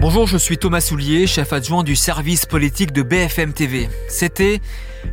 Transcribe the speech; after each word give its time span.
Bonjour, 0.00 0.28
je 0.28 0.36
suis 0.36 0.58
Thomas 0.58 0.80
Soulier, 0.80 1.26
chef 1.26 1.52
adjoint 1.52 1.82
du 1.82 1.96
service 1.96 2.46
politique 2.46 2.92
de 2.92 3.02
BFM 3.02 3.52
TV. 3.52 3.88
C'était 4.08 4.60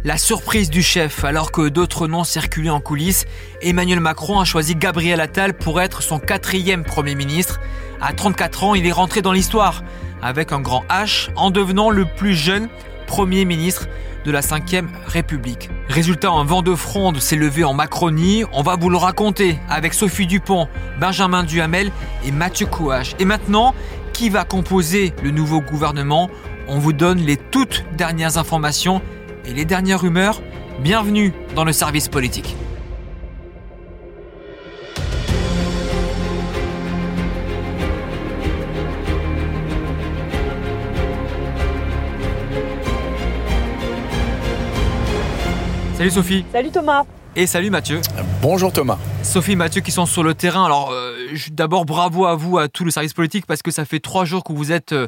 la 0.04 0.16
surprise 0.20 0.70
du 0.70 0.84
chef, 0.84 1.24
alors 1.24 1.52
que 1.52 1.70
d'autres 1.70 2.08
noms 2.08 2.24
circulaient 2.24 2.70
en 2.70 2.82
coulisses. 2.82 3.26
Emmanuel 3.64 4.00
Macron 4.00 4.40
a 4.40 4.46
choisi 4.46 4.76
Gabriel 4.76 5.22
Attal 5.22 5.56
pour 5.56 5.82
être 5.82 6.04
son 6.04 6.20
quatrième 6.20 6.84
Premier 6.84 7.16
ministre. 7.16 7.60
À 8.00 8.14
34 8.14 8.64
ans, 8.64 8.76
il 8.76 8.86
est 8.86 8.92
rentré 8.92 9.24
dans 9.24 9.32
l'histoire, 9.32 9.84
avec 10.22 10.52
un 10.52 10.62
grand 10.62 10.84
H, 10.88 11.30
en 11.36 11.50
devenant 11.50 11.90
le 11.90 12.06
plus 12.06 12.36
jeune 12.36 12.70
Premier 13.08 13.44
ministre 13.44 13.88
de 14.26 14.32
la 14.32 14.42
5ème 14.42 14.88
République. 15.06 15.70
Résultat, 15.88 16.32
un 16.32 16.44
vent 16.44 16.64
de 16.64 16.74
fronde 16.74 17.20
s'est 17.20 17.36
levé 17.36 17.64
en 17.64 17.74
Macronie. 17.74 18.44
On 18.54 18.64
va 18.64 18.76
vous 18.76 18.90
le 18.90 18.98
raconter 18.98 19.60
avec 19.70 19.94
Sophie 19.94 20.26
Dupont, 20.26 20.68
Benjamin 21.00 21.44
Duhamel 21.44 21.92
et 22.26 22.32
Mathieu 22.32 22.66
Couage. 22.66 23.16
Et 23.20 23.26
maintenant, 23.26 23.76
qui 24.16 24.30
va 24.30 24.46
composer 24.46 25.14
le 25.24 25.32
nouveau 25.32 25.60
gouvernement. 25.60 26.30
On 26.70 26.80
vous 26.80 26.94
donne 26.94 27.20
les 27.20 27.36
toutes 27.36 27.84
dernières 27.98 28.38
informations 28.38 29.02
et 29.46 29.54
les 29.54 29.66
dernières 29.66 30.00
rumeurs. 30.00 30.42
Bienvenue 30.80 31.34
dans 31.54 31.66
le 31.66 31.74
service 31.74 32.08
politique. 32.08 32.56
Salut 45.98 46.12
Sophie. 46.12 46.46
Salut 46.54 46.72
Thomas. 46.72 47.04
Et 47.36 47.48
salut 47.48 47.70
Mathieu. 47.70 48.00
Bonjour 48.42 48.72
Thomas. 48.72 48.98
Sophie, 49.24 49.58
Mathieu 49.58 49.82
qui 49.82 49.92
sont 49.92 50.06
sur 50.06 50.24
le 50.24 50.34
terrain. 50.34 50.66
Alors 50.66 50.92
euh, 50.92 51.15
d'abord 51.52 51.86
bravo 51.86 52.26
à 52.26 52.36
vous, 52.36 52.58
à 52.58 52.68
tout 52.68 52.86
le 52.86 52.92
service 52.92 53.14
politique, 53.14 53.46
parce 53.46 53.62
que 53.62 53.72
ça 53.72 53.86
fait 53.86 54.00
trois 54.00 54.26
jours 54.26 54.44
que 54.44 54.54
vous 54.54 54.72
êtes 54.72 54.92
euh, 54.92 55.08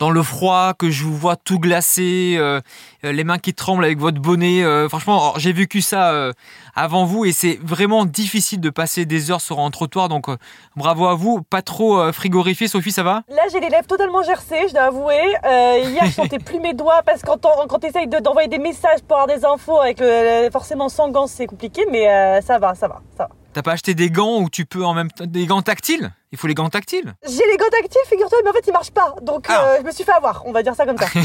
dans 0.00 0.10
le 0.10 0.22
froid, 0.22 0.72
que 0.72 0.90
je 0.90 1.04
vous 1.04 1.14
vois 1.14 1.36
tout 1.36 1.58
glacé, 1.58 2.34
euh, 2.38 2.60
euh, 3.04 3.12
les 3.12 3.22
mains 3.22 3.38
qui 3.38 3.52
tremblent 3.52 3.84
avec 3.84 3.98
votre 3.98 4.18
bonnet. 4.18 4.64
Euh, 4.64 4.88
franchement, 4.88 5.34
j'ai 5.36 5.52
vécu 5.52 5.82
ça 5.82 6.30
avant 6.74 7.04
vous 7.04 7.26
et 7.26 7.32
c'est 7.32 7.58
vraiment 7.62 8.06
difficile 8.06 8.60
de 8.60 8.70
passer 8.70 9.04
des 9.04 9.30
heures 9.30 9.42
sur 9.42 9.60
un 9.60 9.70
trottoir. 9.70 10.08
Donc 10.08 10.26
bravo 10.74 11.06
à 11.06 11.14
vous. 11.14 11.42
Pas 11.42 11.60
trop 11.60 12.10
frigorifié, 12.12 12.66
Sophie, 12.66 12.92
ça 12.92 13.02
va? 13.02 13.22
Là, 13.28 13.42
j'ai 13.52 13.60
les 13.60 13.68
lèvres 13.68 13.86
totalement 13.86 14.22
gercées, 14.22 14.68
je 14.68 14.72
dois 14.72 14.84
avouer. 14.84 15.34
hier, 15.44 16.06
je 16.06 16.12
sentais 16.12 16.38
plus 16.38 16.60
mes 16.60 16.72
doigts 16.72 17.02
parce 17.04 17.20
que 17.20 17.26
quand, 17.26 17.66
quand 17.68 17.78
tu 17.78 17.88
essayes 17.88 18.08
d'envoyer 18.08 18.48
des 18.48 18.58
messages 18.58 19.02
pour 19.06 19.18
avoir 19.18 19.38
des 19.38 19.44
infos 19.44 19.78
avec 19.78 20.02
forcément 20.50 20.88
sans 20.88 21.10
gants, 21.10 21.26
c'est 21.26 21.46
compliqué, 21.46 21.84
mais 21.90 22.40
ça 22.40 22.58
va, 22.58 22.74
ça 22.74 22.88
va, 22.88 23.02
ça 23.18 23.24
va. 23.24 23.39
T'as 23.52 23.62
pas 23.62 23.72
acheté 23.72 23.94
des 23.94 24.10
gants 24.10 24.40
où 24.40 24.48
tu 24.48 24.64
peux 24.64 24.84
en 24.84 24.94
même 24.94 25.10
temps 25.10 25.26
des 25.26 25.46
gants 25.46 25.62
tactiles? 25.62 26.12
Il 26.30 26.38
faut 26.38 26.46
les 26.46 26.54
gants 26.54 26.68
tactiles. 26.68 27.14
J'ai 27.26 27.46
les 27.50 27.56
gants 27.56 27.68
tactiles, 27.68 28.00
figure-toi, 28.08 28.38
mais 28.44 28.50
en 28.50 28.52
fait 28.52 28.64
ils 28.66 28.72
marchent 28.72 28.92
pas. 28.92 29.14
Donc 29.22 29.46
ah. 29.48 29.64
euh, 29.64 29.76
je 29.80 29.86
me 29.86 29.90
suis 29.90 30.04
fait 30.04 30.12
avoir, 30.12 30.46
on 30.46 30.52
va 30.52 30.62
dire 30.62 30.74
ça 30.76 30.86
comme 30.86 30.98
ça. 30.98 31.06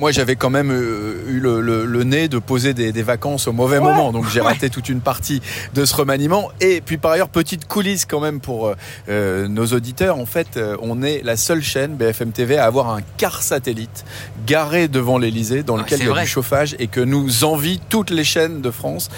Moi, 0.00 0.12
j'avais 0.12 0.34
quand 0.34 0.48
même 0.48 0.70
euh, 0.70 1.22
eu 1.28 1.40
le, 1.40 2.04
nez 2.04 2.28
de 2.28 2.38
poser 2.38 2.72
des, 2.72 3.02
vacances 3.02 3.46
au 3.46 3.52
mauvais 3.52 3.80
moment, 3.80 4.12
donc 4.12 4.30
j'ai 4.30 4.40
raté 4.40 4.70
toute 4.70 4.88
une 4.88 5.02
partie 5.02 5.42
de 5.74 5.84
ce 5.84 5.94
remaniement. 5.94 6.48
Et 6.62 6.80
puis 6.80 6.96
par 6.96 7.10
ailleurs, 7.12 7.28
petite 7.28 7.68
coulisse 7.68 8.06
quand 8.06 8.18
même 8.18 8.40
pour 8.40 8.72
euh, 9.10 9.46
nos 9.46 9.66
auditeurs. 9.66 10.16
En 10.16 10.24
fait, 10.24 10.58
on 10.80 11.02
est 11.02 11.20
la 11.22 11.36
seule 11.36 11.62
chaîne 11.62 11.96
BFM 11.96 12.32
TV 12.32 12.56
à 12.56 12.64
avoir 12.64 12.88
un 12.88 13.00
car 13.18 13.42
satellite 13.42 14.06
garé 14.46 14.88
devant 14.88 15.18
l'Elysée, 15.18 15.62
dans 15.62 15.76
lequel 15.76 16.00
il 16.00 16.08
y 16.08 16.10
a 16.10 16.22
du 16.22 16.26
chauffage 16.26 16.74
et 16.78 16.86
que 16.86 17.00
nous 17.00 17.44
envie 17.44 17.78
toutes 17.90 18.08
les 18.08 18.24
chaînes 18.24 18.62
de 18.62 18.70
France. 18.70 19.10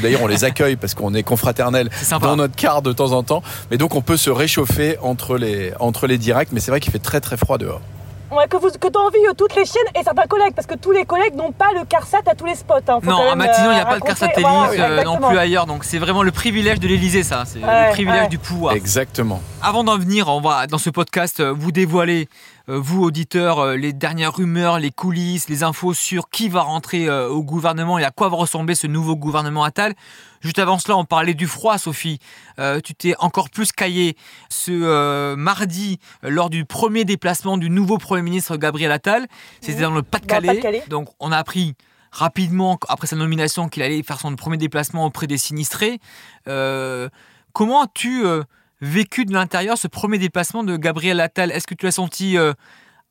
D'ailleurs, 0.00 0.22
on 0.22 0.26
les 0.26 0.44
accueille 0.44 0.76
parce 0.76 0.94
qu'on 0.94 1.12
est 1.12 1.22
confraternels 1.22 1.90
dans 2.22 2.36
notre 2.36 2.56
car 2.56 2.80
de 2.80 2.94
temps 2.94 3.12
en 3.12 3.22
temps. 3.22 3.42
Mais 3.70 3.76
donc, 3.76 3.94
on 3.94 4.00
peut 4.00 4.16
se 4.16 4.30
réchauffer 4.30 4.96
entre 5.02 5.36
les 5.36 5.74
entre 5.80 6.06
les 6.06 6.16
directs. 6.16 6.48
Mais 6.52 6.60
c'est 6.60 6.70
vrai 6.70 6.80
qu'il 6.80 6.92
fait 6.92 6.98
très 6.98 7.20
très 7.20 7.36
froid 7.36 7.58
dehors. 7.58 7.82
Ouais, 8.30 8.46
que, 8.48 8.56
vous, 8.56 8.70
que 8.70 8.88
tu 8.88 8.98
envie 8.98 9.18
toutes 9.36 9.56
les 9.56 9.64
chaînes 9.64 9.82
et 9.98 10.04
certains 10.04 10.26
collègues, 10.26 10.54
parce 10.54 10.66
que 10.66 10.76
tous 10.76 10.92
les 10.92 11.04
collègues 11.04 11.34
n'ont 11.34 11.50
pas 11.50 11.72
le 11.74 11.84
CARSAT 11.84 12.22
à 12.26 12.34
tous 12.34 12.46
les 12.46 12.54
spots. 12.54 12.74
Hein. 12.86 13.00
non, 13.02 13.28
à 13.28 13.34
Matignon, 13.34 13.72
il 13.72 13.74
n'y 13.74 13.80
a 13.80 13.86
pas 13.86 13.98
de 13.98 14.04
car 14.04 14.16
satellite 14.16 14.46
euh, 14.78 15.02
non 15.02 15.16
plus 15.16 15.36
ailleurs. 15.36 15.66
Donc 15.66 15.82
c'est 15.84 15.98
vraiment 15.98 16.22
le 16.22 16.30
privilège 16.30 16.78
de 16.78 16.86
l'Elysée, 16.86 17.24
ça. 17.24 17.42
C'est 17.44 17.58
le 17.58 17.92
privilège 17.92 18.28
du 18.28 18.38
pouvoir. 18.38 18.74
Exactement. 18.74 19.42
Avant 19.62 19.82
d'en 19.82 19.98
venir, 19.98 20.28
on 20.28 20.40
va 20.40 20.66
dans 20.68 20.78
ce 20.78 20.90
podcast 20.90 21.40
euh, 21.40 21.52
vous 21.52 21.72
dévoiler 21.72 22.28
euh, 22.28 22.59
vous 22.78 23.02
auditeurs, 23.02 23.58
euh, 23.58 23.76
les 23.76 23.92
dernières 23.92 24.34
rumeurs, 24.34 24.78
les 24.78 24.90
coulisses, 24.90 25.48
les 25.48 25.62
infos 25.62 25.94
sur 25.94 26.30
qui 26.30 26.48
va 26.48 26.62
rentrer 26.62 27.08
euh, 27.08 27.28
au 27.28 27.42
gouvernement 27.42 27.98
et 27.98 28.04
à 28.04 28.10
quoi 28.10 28.28
va 28.28 28.36
ressembler 28.36 28.74
ce 28.74 28.86
nouveau 28.86 29.16
gouvernement 29.16 29.64
Attal. 29.64 29.94
Juste 30.40 30.58
avant 30.58 30.78
cela, 30.78 30.96
on 30.96 31.04
parlait 31.04 31.34
du 31.34 31.46
froid, 31.46 31.76
Sophie. 31.76 32.18
tu 32.82 32.94
t'es 32.94 33.14
encore 33.18 33.50
plus 33.50 33.72
caillé 33.72 34.16
ce 34.48 35.34
mardi 35.34 35.98
lors 36.22 36.48
du 36.48 36.64
premier 36.64 37.04
déplacement 37.04 37.58
du 37.58 37.68
nouveau 37.68 37.98
Premier 37.98 38.22
ministre 38.22 38.56
Gabriel 38.56 38.90
Attal. 38.90 39.26
C'était 39.60 39.82
dans 39.82 39.90
le 39.90 40.02
Pas-de-Calais. 40.02 40.84
Donc 40.88 41.08
on 41.20 41.30
a 41.30 41.36
appris 41.36 41.74
rapidement, 42.10 42.78
après 42.88 43.06
sa 43.06 43.16
nomination, 43.16 43.68
qu'il 43.68 43.82
allait 43.82 44.02
faire 44.02 44.18
son 44.18 44.34
premier 44.34 44.56
déplacement 44.56 45.04
auprès 45.04 45.26
des 45.26 45.36
sinistrés. 45.36 46.00
comment 46.46 47.82
as-tu 47.82 48.24
vécu 48.80 49.24
de 49.24 49.32
l'intérieur 49.32 49.78
ce 49.78 49.88
premier 49.88 50.18
déplacement 50.18 50.64
de 50.64 50.76
Gabriel 50.76 51.20
Attal 51.20 51.50
Est-ce 51.50 51.66
que 51.66 51.74
tu 51.74 51.86
l'as 51.86 51.92
senti 51.92 52.38
euh, 52.38 52.52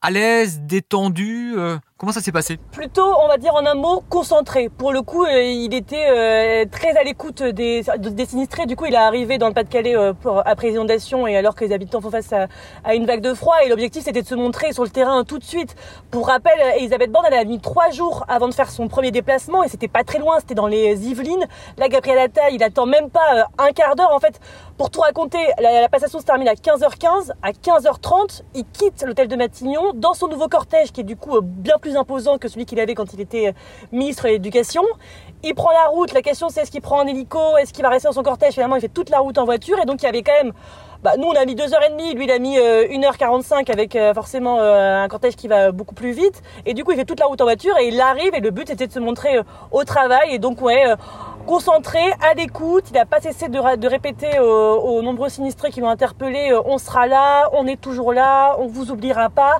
à 0.01 0.11
l'aise, 0.11 0.61
détendu 0.61 1.53
euh, 1.57 1.77
Comment 1.99 2.13
ça 2.13 2.21
s'est 2.21 2.31
passé? 2.31 2.57
Plutôt, 2.71 3.13
on 3.21 3.27
va 3.27 3.35
dire 3.35 3.53
en 3.53 3.65
un 3.65 3.75
mot, 3.75 4.01
concentré. 4.07 4.69
Pour 4.69 4.93
le 4.93 5.01
coup, 5.01 5.25
euh, 5.25 5.43
il 5.43 5.73
était 5.73 6.07
euh, 6.09 6.63
très 6.71 6.95
à 6.95 7.03
l'écoute 7.03 7.43
des, 7.43 7.83
sinistrés. 8.25 8.65
Du 8.67 8.77
coup, 8.77 8.85
il 8.85 8.93
est 8.93 8.97
arrivé 8.97 9.37
dans 9.37 9.49
le 9.49 9.53
Pas-de-Calais 9.53 9.97
euh, 9.97 10.13
après 10.45 10.69
inondation 10.69 11.27
et 11.27 11.35
alors 11.35 11.55
que 11.55 11.65
les 11.65 11.73
habitants 11.73 11.99
font 11.99 12.09
face 12.09 12.31
à, 12.31 12.95
une 12.95 13.05
vague 13.05 13.19
de 13.19 13.33
froid. 13.33 13.55
Et 13.65 13.67
l'objectif, 13.67 14.05
c'était 14.05 14.21
de 14.21 14.27
se 14.27 14.35
montrer 14.35 14.71
sur 14.71 14.85
le 14.85 14.89
terrain 14.89 15.25
tout 15.25 15.39
de 15.39 15.43
suite. 15.43 15.75
Pour 16.09 16.27
rappel, 16.27 16.53
Elisabeth 16.77 17.11
Borne, 17.11 17.25
elle 17.27 17.33
a 17.33 17.43
mis 17.43 17.59
trois 17.59 17.89
jours 17.89 18.23
avant 18.29 18.47
de 18.47 18.53
faire 18.53 18.71
son 18.71 18.87
premier 18.87 19.11
déplacement 19.11 19.65
et 19.65 19.67
c'était 19.67 19.89
pas 19.89 20.05
très 20.05 20.19
loin, 20.19 20.39
c'était 20.39 20.55
dans 20.55 20.67
les 20.67 21.05
Yvelines. 21.05 21.47
Là, 21.77 21.89
Gabriel 21.89 22.19
Attal, 22.19 22.53
il 22.53 22.63
attend 22.63 22.85
même 22.85 23.09
pas 23.09 23.49
un 23.57 23.71
quart 23.73 23.97
d'heure. 23.97 24.13
En 24.13 24.21
fait, 24.21 24.39
pour 24.77 24.89
tout 24.89 25.01
raconter, 25.01 25.45
la, 25.59 25.81
la 25.81 25.89
passation 25.89 26.21
se 26.21 26.25
termine 26.25 26.47
à 26.47 26.53
15h15. 26.53 27.33
À 27.41 27.51
15h30, 27.51 28.43
il 28.55 28.63
quitte 28.63 29.03
l'hôtel 29.05 29.27
de 29.27 29.35
Matignon 29.35 29.91
dans 29.95 30.13
son 30.13 30.29
nouveau 30.29 30.47
cortège 30.47 30.93
qui 30.93 31.01
est 31.01 31.03
du 31.03 31.17
coup 31.17 31.41
bien 31.41 31.77
plus 31.77 31.88
imposant 31.95 32.37
que 32.37 32.47
celui 32.47 32.65
qu'il 32.65 32.79
avait 32.79 32.95
quand 32.95 33.13
il 33.13 33.21
était 33.21 33.49
euh, 33.49 33.51
ministre 33.91 34.23
de 34.23 34.29
l'Éducation. 34.29 34.83
Il 35.43 35.55
prend 35.55 35.71
la 35.71 35.87
route. 35.87 36.13
La 36.13 36.21
question, 36.21 36.49
c'est 36.49 36.61
est-ce 36.61 36.71
qu'il 36.71 36.81
prend 36.81 36.99
un 36.99 37.07
hélico? 37.07 37.57
Est-ce 37.57 37.73
qu'il 37.73 37.83
va 37.83 37.89
rester 37.89 38.07
dans 38.07 38.13
son 38.13 38.23
cortège? 38.23 38.53
Finalement, 38.53 38.75
il 38.75 38.81
fait 38.81 38.89
toute 38.89 39.09
la 39.09 39.19
route 39.19 39.37
en 39.37 39.45
voiture. 39.45 39.79
Et 39.81 39.85
donc, 39.85 40.01
il 40.01 40.05
y 40.05 40.09
avait 40.09 40.23
quand 40.23 40.43
même... 40.43 40.53
Bah, 41.01 41.13
nous, 41.17 41.27
on 41.27 41.33
a 41.33 41.45
mis 41.45 41.55
2h30. 41.55 42.15
Lui, 42.15 42.25
il 42.25 42.31
a 42.31 42.39
mis 42.39 42.57
1h45 42.57 43.53
euh, 43.53 43.73
avec 43.73 43.95
euh, 43.95 44.13
forcément 44.13 44.59
un 44.61 45.07
cortège 45.07 45.35
qui 45.35 45.47
va 45.47 45.71
beaucoup 45.71 45.95
plus 45.95 46.11
vite. 46.11 46.41
Et 46.65 46.73
du 46.73 46.83
coup, 46.83 46.91
il 46.91 46.97
fait 46.97 47.05
toute 47.05 47.19
la 47.19 47.27
route 47.27 47.39
en 47.39 47.45
voiture 47.45 47.77
et 47.77 47.87
il 47.87 48.01
arrive. 48.01 48.33
Et 48.35 48.41
le 48.41 48.51
but, 48.51 48.69
était 48.69 48.87
de 48.87 48.91
se 48.91 48.99
montrer 48.99 49.39
au 49.71 49.83
travail. 49.85 50.33
Et 50.33 50.39
donc, 50.39 50.61
ouais 50.61 50.83
concentré, 51.49 51.99
à 52.21 52.35
l'écoute. 52.35 52.85
Il 52.91 52.93
n'a 52.93 53.07
pas 53.07 53.21
cessé 53.21 53.49
de, 53.49 53.87
répéter 53.87 54.39
aux, 54.39 55.01
nombreux 55.01 55.29
sinistrés 55.29 55.71
qui 55.71 55.81
l'ont 55.81 55.89
interpellé 55.89 56.53
on 56.65 56.77
sera 56.77 57.07
là, 57.07 57.49
on 57.53 57.65
est 57.65 57.79
toujours 57.79 58.13
là, 58.13 58.55
on 58.59 58.67
vous 58.67 58.91
oubliera 58.91 59.29
pas. 59.29 59.59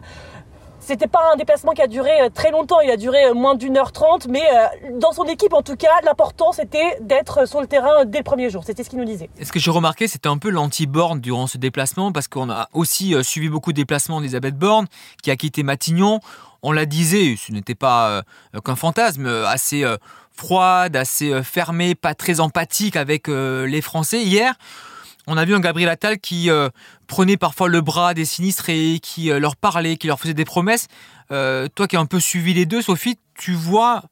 C'était 0.79 1.07
pas 1.07 1.31
un 1.33 1.35
déplacement 1.35 1.73
qui 1.73 1.81
a 1.81 1.87
duré 1.87 2.21
euh, 2.21 2.29
très 2.33 2.51
longtemps, 2.51 2.79
il 2.79 2.89
a 2.89 2.97
duré 2.97 3.25
euh, 3.25 3.33
moins 3.33 3.55
d'une 3.55 3.77
heure 3.77 3.91
trente, 3.91 4.27
mais 4.27 4.41
euh, 4.41 4.99
dans 4.99 5.11
son 5.11 5.25
équipe 5.25 5.53
en 5.53 5.61
tout 5.61 5.75
cas, 5.75 5.91
l'important 6.03 6.51
c'était 6.51 6.97
d'être 7.01 7.47
sur 7.47 7.61
le 7.61 7.67
terrain 7.67 8.05
dès 8.05 8.19
le 8.19 8.23
premier 8.23 8.49
jour. 8.49 8.63
C'était 8.65 8.83
ce 8.83 8.89
qu'il 8.89 8.97
nous 8.97 9.05
disait. 9.05 9.29
Ce 9.43 9.51
que 9.51 9.59
j'ai 9.59 9.71
remarqué, 9.71 10.07
c'était 10.07 10.29
un 10.29 10.37
peu 10.37 10.49
l'anti-Borne 10.49 11.19
durant 11.19 11.47
ce 11.47 11.57
déplacement, 11.57 12.11
parce 12.11 12.27
qu'on 12.27 12.49
a 12.49 12.69
aussi 12.73 13.13
suivi 13.23 13.49
beaucoup 13.49 13.71
de 13.71 13.77
déplacements 13.77 14.21
d'Elisabeth 14.21 14.55
Borne, 14.55 14.87
qui 15.21 15.31
a 15.31 15.35
quitté 15.35 15.63
Matignon. 15.63 16.21
On 16.61 16.71
la 16.71 16.85
disait, 16.85 17.35
ce 17.37 17.51
n'était 17.51 17.75
pas 17.75 18.23
qu'un 18.65 18.75
fantasme, 18.75 19.27
assez 19.27 19.85
froide, 20.33 20.95
assez 20.95 21.43
fermée, 21.43 21.95
pas 21.95 22.15
très 22.15 22.39
empathique 22.39 22.95
avec 22.95 23.27
les 23.27 23.81
Français. 23.81 24.23
Hier, 24.23 24.55
on 25.29 25.37
a 25.37 25.45
vu 25.45 25.53
un 25.53 25.59
Gabriel 25.59 25.89
Attal 25.89 26.19
qui 26.19 26.49
euh, 26.49 26.69
prenait 27.07 27.37
parfois 27.37 27.69
le 27.69 27.81
bras 27.81 28.13
des 28.15 28.25
sinistrés, 28.25 28.99
qui 29.01 29.31
euh, 29.31 29.39
leur 29.39 29.55
parlait, 29.55 29.95
qui 29.95 30.07
leur 30.07 30.19
faisait 30.19 30.33
des 30.33 30.45
promesses. 30.45 30.87
Euh, 31.31 31.67
toi 31.73 31.87
qui 31.87 31.95
as 31.95 31.99
un 31.99 32.07
peu 32.07 32.19
suivi 32.19 32.55
les 32.55 32.65
deux, 32.65 32.81
Sophie, 32.81 33.19
tu 33.39 33.53
vois 33.53 34.03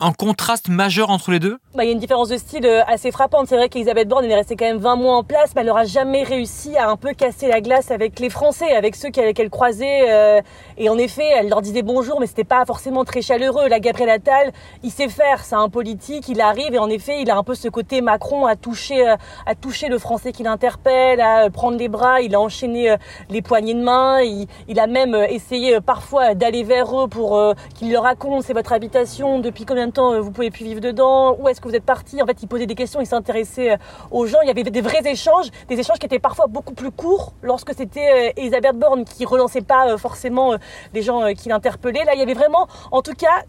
un 0.00 0.12
contraste 0.12 0.68
majeur 0.68 1.10
entre 1.10 1.30
les 1.30 1.38
deux? 1.38 1.58
Bah, 1.74 1.84
Il 1.84 1.86
y 1.86 1.90
a 1.90 1.92
une 1.92 1.98
différence 1.98 2.30
de 2.30 2.38
style 2.38 2.64
euh, 2.64 2.82
assez 2.86 3.12
frappante. 3.12 3.46
C'est 3.48 3.56
vrai 3.56 3.68
qu'Elisabeth 3.68 4.08
Borne 4.08 4.24
est 4.24 4.34
restée 4.34 4.56
quand 4.56 4.64
même 4.64 4.78
20 4.78 4.96
mois 4.96 5.16
en 5.16 5.22
place, 5.22 5.52
mais 5.54 5.60
elle 5.60 5.66
n'aura 5.66 5.84
jamais 5.84 6.22
réussi 6.22 6.76
à 6.76 6.88
un 6.88 6.96
peu 6.96 7.12
casser 7.12 7.48
la 7.48 7.60
glace 7.60 7.90
avec 7.90 8.18
les 8.18 8.30
Français, 8.30 8.72
avec 8.72 8.96
ceux 8.96 9.10
qu'elle 9.10 9.50
croisait. 9.50 10.10
Euh, 10.10 10.40
et 10.78 10.88
en 10.88 10.96
effet, 10.96 11.26
elle 11.36 11.50
leur 11.50 11.60
disait 11.60 11.82
bonjour, 11.82 12.18
mais 12.18 12.26
c'était 12.26 12.44
pas 12.44 12.64
forcément 12.64 13.04
très 13.04 13.20
chaleureux. 13.20 13.68
La 13.68 13.78
Gabriel 13.78 14.10
Attal, 14.10 14.52
il 14.82 14.90
sait 14.90 15.08
faire, 15.08 15.44
c'est 15.44 15.54
un 15.54 15.68
politique, 15.68 16.28
il 16.28 16.40
arrive 16.40 16.74
et 16.74 16.78
en 16.78 16.88
effet, 16.88 17.20
il 17.20 17.30
a 17.30 17.36
un 17.36 17.42
peu 17.42 17.54
ce 17.54 17.68
côté 17.68 18.00
Macron 18.00 18.46
à 18.46 18.56
toucher, 18.56 19.06
euh, 19.06 19.16
à 19.44 19.54
toucher 19.54 19.88
le 19.88 19.98
Français 19.98 20.32
qui 20.32 20.42
l'interpelle, 20.42 21.20
à 21.20 21.50
prendre 21.50 21.76
les 21.76 21.88
bras. 21.88 22.22
Il 22.22 22.34
a 22.34 22.40
enchaîné 22.40 22.96
les 23.28 23.42
poignées 23.42 23.74
de 23.74 23.82
main. 23.82 24.20
Il, 24.22 24.80
a 24.80 24.86
même 24.86 25.14
essayé 25.14 25.78
parfois 25.82 26.34
d'aller 26.34 26.62
vers 26.62 26.98
eux 26.98 27.06
pour 27.06 27.38
qu'ils 27.74 27.92
leur 27.92 28.04
racontent 28.04 28.40
votre 28.52 28.72
habitation 28.72 29.38
Depuis 29.38 29.64
combien 29.64 29.86
de 29.86 29.92
temps 29.92 30.20
vous 30.20 30.30
pouvez 30.30 30.50
plus 30.50 30.64
vivre 30.64 30.80
dedans 30.80 31.36
Où 31.38 31.48
est-ce 31.48 31.60
que 31.60 31.68
vous 31.68 31.74
êtes 31.74 31.84
parti? 31.84 32.22
En 32.22 32.26
fait, 32.26 32.42
il 32.42 32.48
posait 32.48 32.66
des 32.66 32.74
questions, 32.74 33.00
il 33.00 33.06
s'intéressait 33.06 33.78
aux 34.10 34.26
gens. 34.26 34.38
Il 34.42 34.48
y 34.48 34.50
avait 34.50 34.62
des 34.62 34.80
vrais 34.80 35.02
échanges, 35.04 35.50
des 35.68 35.78
échanges 35.78 35.98
qui 35.98 36.06
étaient 36.06 36.18
parfois 36.18 36.46
beaucoup 36.46 36.74
plus 36.74 36.90
courts 36.90 37.32
lorsque 37.42 37.74
c'était 37.74 38.32
Elisabeth 38.36 38.76
Borne 38.78 39.04
qui 39.04 39.24
relançait 39.24 39.62
pas 39.62 39.96
forcément 39.98 40.54
les 40.94 41.02
gens 41.02 41.32
qui 41.34 41.48
l'interpellaient. 41.48 42.04
Là, 42.04 42.14
il 42.14 42.20
y 42.20 42.22
avait 42.22 42.34
vraiment, 42.34 42.66
en 42.90 43.02
tout 43.02 43.14
cas, 43.14 43.44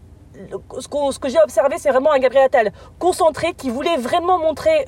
ce, 0.80 1.18
que 1.18 1.28
j'ai 1.28 1.40
observé, 1.42 1.76
c'est 1.78 1.90
vraiment 1.90 2.12
un 2.12 2.18
Gabriel 2.18 2.46
Attal 2.46 2.72
concentré 2.98 3.54
qui 3.54 3.70
voulait 3.70 3.96
vraiment 3.96 4.38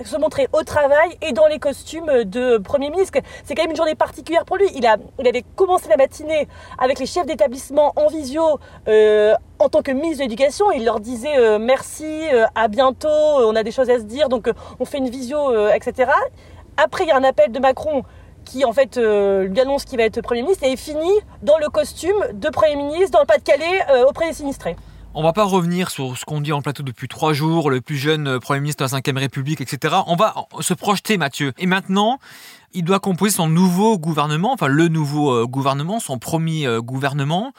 se 0.05 0.17
montrer 0.17 0.49
au 0.53 0.63
travail 0.63 1.17
et 1.23 1.33
dans 1.33 1.47
les 1.47 1.59
costumes 1.59 2.25
de 2.25 2.59
Premier 2.59 2.91
ministre. 2.91 3.19
C'est 3.45 3.55
quand 3.55 3.63
même 3.63 3.71
une 3.71 3.77
journée 3.77 3.95
particulière 3.95 4.45
pour 4.45 4.57
lui. 4.57 4.67
Il 4.75 4.87
avait 4.87 5.45
commencé 5.57 5.89
la 5.89 5.97
matinée 5.97 6.49
avec 6.79 6.99
les 6.99 7.07
chefs 7.07 7.27
d'établissement 7.27 7.93
en 7.97 8.09
visio 8.09 8.59
euh, 8.89 9.35
en 9.59 9.69
tant 9.69 9.83
que 9.83 9.93
ministre 9.93 10.19
de 10.19 10.23
l'Éducation. 10.23 10.71
Il 10.73 10.85
leur 10.85 11.01
disait 11.01 11.39
euh, 11.39 11.59
merci, 11.59 12.29
euh, 12.33 12.47
à 12.55 12.69
bientôt, 12.69 13.09
on 13.09 13.55
a 13.55 13.63
des 13.63 13.71
choses 13.71 13.91
à 13.91 13.99
se 13.99 14.05
dire, 14.05 14.29
donc 14.29 14.51
on 14.81 14.85
fait 14.85 14.99
une 14.99 15.11
visio, 15.11 15.69
etc. 15.71 16.11
Après, 16.77 17.05
il 17.05 17.09
y 17.09 17.13
a 17.13 17.17
un 17.17 17.25
appel 17.25 17.53
de 17.53 17.59
Macron 17.59 18.03
qui 18.45 18.65
en 18.65 18.73
fait 18.73 18.97
lui 18.97 19.61
annonce 19.61 19.85
qu'il 19.85 19.99
va 19.99 20.05
être 20.05 20.21
Premier 20.21 20.43
ministre 20.43 20.65
et 20.65 20.71
il 20.71 20.77
finit 20.77 21.21
dans 21.43 21.57
le 21.59 21.69
costume 21.69 22.17
de 22.33 22.49
Premier 22.51 22.77
ministre 22.77 23.13
dans 23.13 23.21
le 23.21 23.27
Pas-de-Calais 23.27 24.05
auprès 24.07 24.29
des 24.29 24.35
sinistrés. 24.35 24.77
On 25.17 25.23
va 25.23 25.33
pas 25.33 25.45
revenir 25.45 25.91
sur 25.91 26.19
ce 26.19 26.25
qu'on 26.25 26.41
dit 26.41 26.53
en 26.53 26.61
plateau 26.61 26.83
depuis 26.83 27.07
trois 27.07 27.33
jours, 27.33 27.71
le 27.71 27.81
plus 27.81 27.97
jeune 27.97 28.27
euh, 28.27 28.39
Premier 28.41 28.59
ministre 28.59 28.85
de 28.85 28.91
la 28.91 29.13
Ve 29.13 29.17
République, 29.17 29.61
etc. 29.61 29.95
On 30.09 30.17
va 30.17 30.35
se 30.61 30.75
projeter, 30.75 31.19
Mathieu. 31.19 31.53
Et 31.57 31.67
maintenant, 31.67 32.19
il 32.75 32.83
doit 32.83 32.99
composer 32.99 33.37
son 33.37 33.49
nouveau 33.49 33.99
gouvernement, 33.99 34.53
enfin 34.53 34.67
le 34.67 34.89
nouveau 34.89 35.33
euh, 35.33 35.47
gouvernement, 35.47 36.01
son 36.01 36.19
premier 36.19 36.67
euh, 36.67 36.81
gouvernement. 36.81 37.53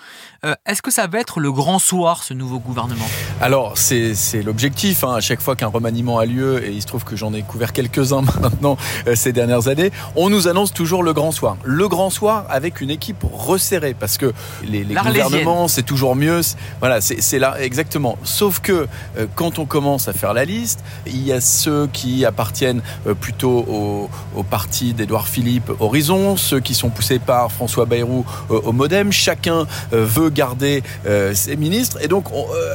Euh, 0.45 0.55
est-ce 0.65 0.81
que 0.81 0.91
ça 0.91 1.07
va 1.07 1.19
être 1.19 1.39
le 1.39 1.51
grand 1.51 1.79
soir, 1.79 2.23
ce 2.23 2.33
nouveau 2.33 2.59
gouvernement? 2.59 3.05
Alors, 3.41 3.77
c'est 3.77 4.13
l'objectif. 4.43 5.03
Hein, 5.03 5.15
à 5.15 5.21
chaque 5.21 5.41
fois 5.41 5.55
qu'un 5.55 5.67
remaniement 5.67 6.19
a 6.19 6.25
lieu, 6.25 6.65
et 6.65 6.71
il 6.71 6.81
se 6.81 6.87
trouve 6.87 7.05
que 7.05 7.15
j'en 7.15 7.33
ai 7.33 7.43
couvert 7.43 7.71
quelques-uns 7.71 8.21
maintenant 8.41 8.77
ces 9.15 9.31
dernières 9.31 9.67
années, 9.69 9.91
on 10.15 10.29
nous 10.29 10.47
annonce 10.47 10.73
toujours 10.73 11.01
le 11.01 11.13
grand 11.13 11.31
soir. 11.31 11.57
Le 11.63 11.87
grand 11.87 12.09
soir 12.09 12.45
avec 12.49 12.81
une 12.81 12.89
équipe 12.89 13.23
resserrée, 13.23 13.95
parce 13.97 14.17
que 14.17 14.33
les, 14.67 14.83
les 14.83 14.95
gouvernements, 14.95 15.67
c'est 15.69 15.83
toujours 15.83 16.15
mieux. 16.15 16.41
Voilà, 16.79 16.99
c'est 16.99 17.39
là, 17.39 17.55
exactement. 17.61 18.17
Sauf 18.23 18.59
que 18.59 18.87
quand 19.35 19.59
on 19.59 19.65
commence 19.65 20.07
à 20.09 20.13
faire 20.13 20.33
la 20.33 20.43
liste, 20.43 20.83
il 21.05 21.25
y 21.25 21.31
a 21.31 21.39
ceux 21.39 21.87
qui 21.87 22.25
appartiennent 22.25 22.81
plutôt 23.21 23.65
au, 23.67 24.09
au 24.35 24.43
parti 24.43 24.93
des 24.93 25.04
Édouard 25.05 25.27
Philippe 25.27 25.71
Horizon, 25.79 26.35
ceux 26.35 26.59
qui 26.59 26.73
sont 26.73 26.89
poussés 26.89 27.19
par 27.19 27.51
François 27.51 27.85
Bayrou 27.85 28.25
euh, 28.49 28.59
au 28.63 28.71
Modem. 28.71 29.11
Chacun 29.11 29.67
euh, 29.93 30.03
veut 30.03 30.31
garder 30.31 30.81
euh, 31.05 31.35
ses 31.35 31.55
ministres. 31.57 31.99
Et 32.01 32.07
donc, 32.07 32.25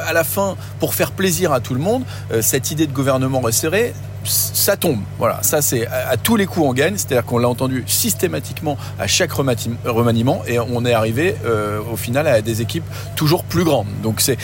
à 0.06 0.12
la 0.12 0.22
fin, 0.22 0.54
pour 0.78 0.94
faire 0.94 1.10
plaisir 1.10 1.52
à 1.52 1.58
tout 1.58 1.74
le 1.74 1.80
monde, 1.80 2.04
cette 2.40 2.70
idée 2.70 2.86
de 2.86 2.92
gouvernement 2.92 3.40
resserré, 3.40 3.94
ça 4.24 4.76
tombe. 4.76 5.00
Voilà, 5.18 5.42
ça 5.42 5.62
c'est 5.62 5.86
à, 5.86 6.16
tous 6.16 6.36
les 6.36 6.46
coups 6.46 6.66
on 6.66 6.72
gagne, 6.72 6.96
c'est-à-dire 6.96 7.24
qu'on 7.24 7.38
l'a 7.38 7.48
entendu 7.48 7.84
systématiquement 7.86 8.76
à 8.98 9.06
chaque 9.06 9.32
remaniement 9.32 10.42
et 10.46 10.58
on 10.58 10.84
est 10.84 10.92
arrivé 10.92 11.34
au 11.90 11.96
final 11.96 12.26
à 12.26 12.42
des 12.42 12.60
équipes 12.60 12.84
toujours 13.16 13.44
plus 13.44 13.64
grandes. 13.64 13.88
Donc 14.02 14.20
c'est 14.20 14.36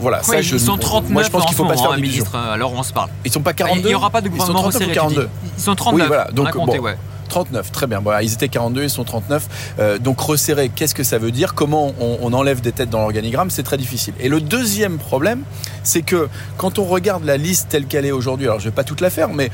voilà, 0.00 0.22
ça 0.22 0.40
je, 0.40 0.54
ils 0.54 0.60
sont 0.60 0.76
39 0.76 1.10
moi 1.10 1.22
je 1.24 1.30
pense 1.30 1.46
qu'il 1.46 1.56
faut 1.56 1.64
pas 1.64 1.76
se 1.76 1.82
faire 1.82 1.92
hein, 1.92 1.96
ministre, 1.96 2.36
alors 2.36 2.72
on 2.72 2.82
se 2.82 2.92
parle. 2.92 3.10
Ils 3.24 3.32
sont 3.32 3.40
pas 3.40 3.54
42. 3.54 3.80
Il 3.80 3.86
n'y 3.88 3.94
aura 3.94 4.10
pas 4.10 4.20
de 4.20 4.28
gouvernement 4.28 4.62
resserré. 4.62 4.92
Ils 4.92 5.62
sont 5.62 5.74
39. 5.74 6.00
Oui, 6.00 6.06
voilà. 6.06 6.30
Donc, 6.30 6.54
ouais. 6.54 6.96
39, 7.44 7.70
très 7.70 7.86
bien. 7.86 8.00
Voilà, 8.00 8.22
ils 8.22 8.32
étaient 8.32 8.48
42, 8.48 8.82
ils 8.82 8.90
sont 8.90 9.04
39. 9.04 9.48
Euh, 9.78 9.98
donc 9.98 10.18
resserrer, 10.20 10.70
qu'est-ce 10.70 10.94
que 10.94 11.04
ça 11.04 11.18
veut 11.18 11.30
dire? 11.30 11.54
Comment 11.54 11.92
on, 12.00 12.32
enlève 12.32 12.60
des 12.60 12.72
têtes 12.72 12.90
dans 12.90 13.00
l'organigramme? 13.00 13.50
C'est 13.50 13.62
très 13.62 13.76
difficile. 13.76 14.14
Et 14.18 14.28
le 14.28 14.40
deuxième 14.40 14.98
problème, 14.98 15.42
c'est 15.84 16.02
que 16.02 16.28
quand 16.56 16.80
on 16.80 16.84
regarde 16.84 17.24
la 17.24 17.36
liste 17.36 17.68
telle 17.68 17.86
qu'elle 17.86 18.04
est 18.04 18.10
aujourd'hui, 18.10 18.46
alors 18.46 18.58
je 18.58 18.64
vais 18.64 18.74
pas 18.74 18.82
toute 18.82 19.00
la 19.00 19.10
faire, 19.10 19.28
mais 19.28 19.50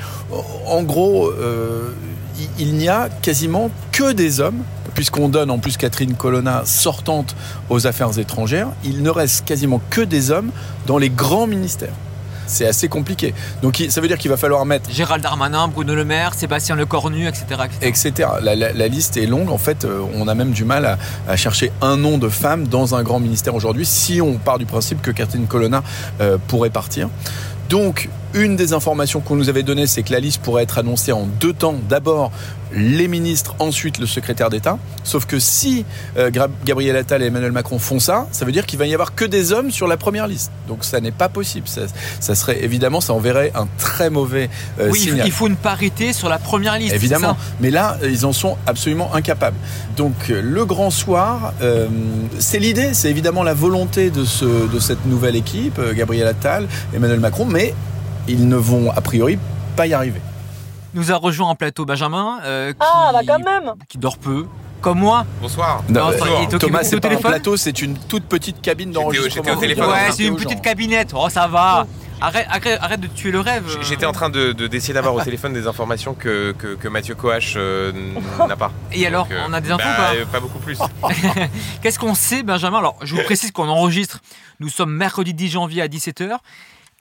en 0.67 0.83
gros, 0.83 1.29
euh, 1.29 1.91
il 2.59 2.75
n'y 2.75 2.89
a 2.89 3.11
quasiment 3.21 3.71
que 3.93 4.13
des 4.13 4.41
hommes 4.41 4.63
puisqu'on 4.95 5.29
donne 5.29 5.51
en 5.51 5.59
plus 5.59 5.77
Catherine 5.77 6.15
Colonna 6.15 6.63
sortante 6.65 7.35
aux 7.69 7.87
affaires 7.87 8.17
étrangères, 8.19 8.69
il 8.85 9.03
ne 9.03 9.11
reste 9.11 9.45
quasiment 9.45 9.81
que 9.91 10.01
des 10.01 10.31
hommes 10.31 10.53
dans 10.87 10.99
les 10.99 11.11
grands 11.11 11.49
ministères 11.49 11.95
c'est 12.47 12.67
assez 12.67 12.89
compliqué. 12.89 13.35
Donc 13.63 13.83
ça 13.89 14.01
veut 14.01 14.09
dire 14.09 14.19
qu'il 14.19 14.31
va 14.31 14.37
falloir 14.37 14.65
mettre 14.65 14.91
Gérald 14.91 15.23
Darmanin, 15.23 15.69
Bruno 15.69 15.95
Le 15.95 16.05
Maire, 16.05 16.35
Sébastien 16.35 16.77
Lecornu, 16.77 17.27
etc. 17.27 17.63
etc. 17.83 18.29
La, 18.43 18.89
liste 18.89 19.17
est 19.17 19.27
longue. 19.27 19.51
En 19.51 19.59
fait, 19.59 19.85
euh, 19.85 20.03
on 20.15 20.29
a 20.29 20.35
même 20.35 20.53
du 20.53 20.65
mal 20.65 20.99
à, 21.29 21.37
chercher 21.37 21.73
un 21.81 21.97
nom 21.97 22.19
de 22.19 22.29
femme 22.29 22.69
dans 22.69 22.95
un 22.95 23.03
grand 23.03 23.21
ministère 23.21 23.55
aujourd'hui 23.55 23.87
si 23.87 24.21
on 24.21 24.35
part 24.35 24.59
du 24.59 24.67
principe 24.67 25.03
que 25.03 25.11
Catherine 25.11 25.47
Colonna 25.47 25.83
euh, 26.21 26.39
pourrait 26.49 26.71
partir. 26.71 27.09
Donc, 27.69 28.09
une 28.35 28.57
des 28.57 28.73
informations 28.73 29.21
qu'on 29.21 29.37
nous 29.37 29.49
avait 29.49 29.63
données, 29.63 29.87
c'est 29.87 30.03
que 30.03 30.13
la 30.13 30.21
liste 30.21 30.43
pourrait 30.43 30.65
être 30.65 30.79
annoncée 30.79 31.13
en 31.13 31.27
deux 31.27 31.53
temps. 31.53 31.77
D'abord, 31.89 32.33
les 32.75 33.09
ministres, 33.09 33.55
ensuite 33.61 33.99
le 33.99 34.07
secrétaire 34.07 34.51
d'État. 34.51 34.79
Sauf 35.05 35.27
que 35.27 35.39
si 35.39 35.85
euh, 36.17 36.31
Gabriel 36.65 36.97
Attal 36.97 37.23
et 37.23 37.27
Emmanuel 37.27 37.53
Macron 37.53 37.79
font 37.79 38.01
ça, 38.01 38.27
ça 38.33 38.45
veut 38.45 38.53
dire 38.53 38.67
qu'il 38.67 38.79
va 38.79 38.87
y 38.87 38.95
avoir 38.95 39.15
que 39.15 39.25
des 39.25 39.53
hommes 39.53 39.71
sur 39.71 39.87
la 39.87 39.97
première 39.97 40.27
liste. 40.27 40.51
Donc 40.67 40.85
ça 40.85 41.01
n'est 41.01 41.13
pas 41.13 41.29
possible. 41.29 41.69
Ça, 41.69 42.35
serait 42.35 42.65
évidemment, 42.65 43.01
ça 43.01 43.13
enverrait 43.13 43.53
un 43.55 43.69
très 43.79 44.11
mauvais 44.11 44.51
euh, 44.81 44.91
oui, 44.91 45.09
il 45.25 45.33
faut 45.33 45.47
une 45.47 45.57
parité 45.57 46.13
sur 46.13 46.29
la 46.29 46.39
première 46.39 46.79
liste. 46.79 46.95
Évidemment. 46.95 47.37
Mais 47.61 47.71
là, 47.71 47.97
ils 48.03 48.27
en 48.27 48.33
sont 48.33 48.57
absolument 48.67 49.15
incapables. 49.15 49.57
Donc 49.97 50.29
le 50.29 50.65
grand 50.65 50.91
soir, 50.91 51.53
euh, 51.63 51.87
c'est 52.39 52.59
l'idée, 52.59 52.95
c'est 52.95 53.11
évidemment 53.11 53.45
la 53.45 53.55
volonté 53.55 54.11
de, 54.11 54.25
ce, 54.25 54.45
de 54.45 54.81
cette 54.81 55.07
nouvelle 55.07 55.37
équipe, 55.37 55.81
Gabriel 55.95 56.27
Attal, 56.27 56.67
Emmanuel 56.93 57.21
Macron, 57.21 57.45
mais 57.45 57.75
ils 58.29 58.49
ne 58.49 58.57
vont 58.57 58.91
a 58.91 59.01
priori 59.01 59.39
pas 59.77 59.87
y 59.87 59.95
arriver. 59.95 60.21
Nous 60.95 61.11
a 61.11 61.17
rejoint 61.17 61.49
en 61.49 61.55
plateau 61.57 61.85
Benjamin, 61.85 62.39
euh, 62.45 62.73
qui, 62.73 62.79
ah, 62.81 63.11
bah 63.13 63.21
quand 63.27 63.41
même. 63.41 63.73
qui 63.89 63.99
dort 63.99 64.19
peu, 64.19 64.47
comme 64.81 65.01
moi. 65.01 65.27
Bonsoir. 65.41 65.83
Thomas, 66.59 66.85
c'est 66.85 67.01
pas 67.01 67.09
un 67.09 67.17
plateau, 67.17 67.57
c'est 67.57 67.83
une 67.83 67.99
toute 67.99 68.25
petite 68.25 68.61
cabine 68.61 68.93
d'enregistrement. 68.93 69.45
J'étais 69.45 69.57
au 69.57 69.61
téléphone. 69.61 69.91
Ouais, 69.91 70.13
c'est 70.13 70.25
une 70.25 70.37
petite 70.37 70.63
cabinette. 70.63 71.13
Oh, 71.15 71.29
ça 71.29 71.49
va. 71.49 71.87
Arrête, 72.21 72.47
arrête, 72.81 73.01
de 73.01 73.09
tuer 73.09 73.33
le 73.33 73.41
rêve. 73.41 73.65
J'étais 73.83 74.07
en 74.07 74.13
train 74.13 74.31
d'essayer 74.31 74.55
de, 74.55 74.67
d'essayer 74.67 74.95
d'avoir 74.95 75.15
au 75.15 75.21
téléphone 75.21 75.53
des 75.53 75.67
informations 75.67 76.15
que, 76.15 76.53
que, 76.53 76.89
Mathieu 76.89 77.15
Coache 77.15 77.55
euh, 77.57 77.93
n'a 78.49 78.57
pas. 78.57 78.73
Et 78.93 79.07
alors, 79.07 79.27
euh, 79.31 79.45
on 79.49 79.53
a 79.53 79.61
des 79.61 79.71
infos 79.73 79.85
bah, 79.85 80.13
pas, 80.25 80.33
pas 80.33 80.41
beaucoup 80.41 80.61
plus. 80.61 80.79
Qu'est-ce 81.83 81.99
qu'on 81.99 82.15
sait, 82.15 82.43
Benjamin? 82.43 82.79
Alors, 82.79 82.97
je 83.03 83.15
vous 83.15 83.23
précise 83.25 83.51
qu'on 83.51 83.69
enregistre. 83.69 84.21
Nous 84.61 84.69
sommes 84.69 84.95
mercredi 84.95 85.35
10 85.35 85.51
janvier 85.51 85.83
à 85.83 85.89
17h. 85.89 86.37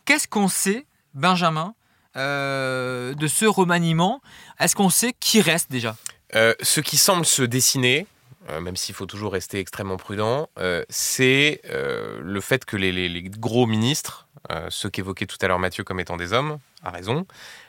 Qu'est-ce 0.05 0.27
qu'on 0.27 0.47
sait 0.47 0.85
Benjamin, 1.13 1.75
euh, 2.15 3.15
de 3.15 3.27
ce 3.27 3.45
remaniement 3.45 4.21
Est-ce 4.59 4.75
qu'on 4.75 4.89
sait 4.89 5.13
qui 5.19 5.41
reste 5.41 5.71
déjà? 5.71 5.95
Euh, 6.35 6.53
Ce 6.61 6.79
qui 6.79 6.97
semble 6.97 7.25
se 7.25 7.41
dessiner, 7.41 8.05
euh, 8.49 8.61
même 8.61 8.75
s'il 8.75 8.93
faut 8.93 9.05
toujours 9.05 9.33
rester 9.33 9.59
extrêmement 9.59 9.97
prudent, 9.97 10.49
c'est 10.89 11.61
le 11.65 12.41
fait 12.41 12.65
que 12.65 12.77
les, 12.77 13.23
gros 13.23 13.65
ministres, 13.65 14.27
ceux 14.69 14.89
qu'évoquait 14.89 15.25
tout 15.25 15.37
à 15.41 15.47
l'heure 15.47 15.59
Mathieu 15.59 15.83
comme 15.83 15.99
étant 15.99 16.17
des 16.17 16.33
hommes, 16.33 16.59
a 16.83 16.91
raison, 16.91 17.25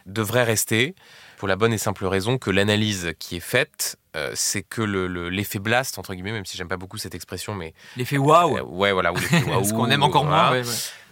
devraient 0.06 0.44
rester 0.44 0.94
pour 1.38 1.48
la 1.48 1.56
bonne 1.56 1.72
et 1.72 1.78
simple 1.78 2.06
raison 2.06 2.38
que 2.38 2.50
l'analyse 2.50 3.12
qui 3.18 3.36
est 3.36 3.40
faite, 3.40 3.96
c'est 4.34 4.62
que 4.62 4.80
l'effet 4.80 5.58
blast, 5.58 5.98
entre 5.98 6.14
guillemets, 6.14 6.32
même 6.32 6.46
si 6.46 6.56
j'aime 6.56 6.68
pas 6.68 6.76
beaucoup 6.76 6.96
cette 6.96 7.16
expression, 7.16 7.54
mais... 7.54 7.74
L'effet 7.96 8.16
waouh 8.16 8.60
Ouais, 8.60 8.92
voilà, 8.92 9.12
ou 9.12 9.16
l'effet 9.16 9.42
waouh. 9.48 9.64
Ce 9.64 9.72
qu'on 9.72 9.90
aime 9.90 10.04
encore 10.04 10.24
moins. 10.24 10.62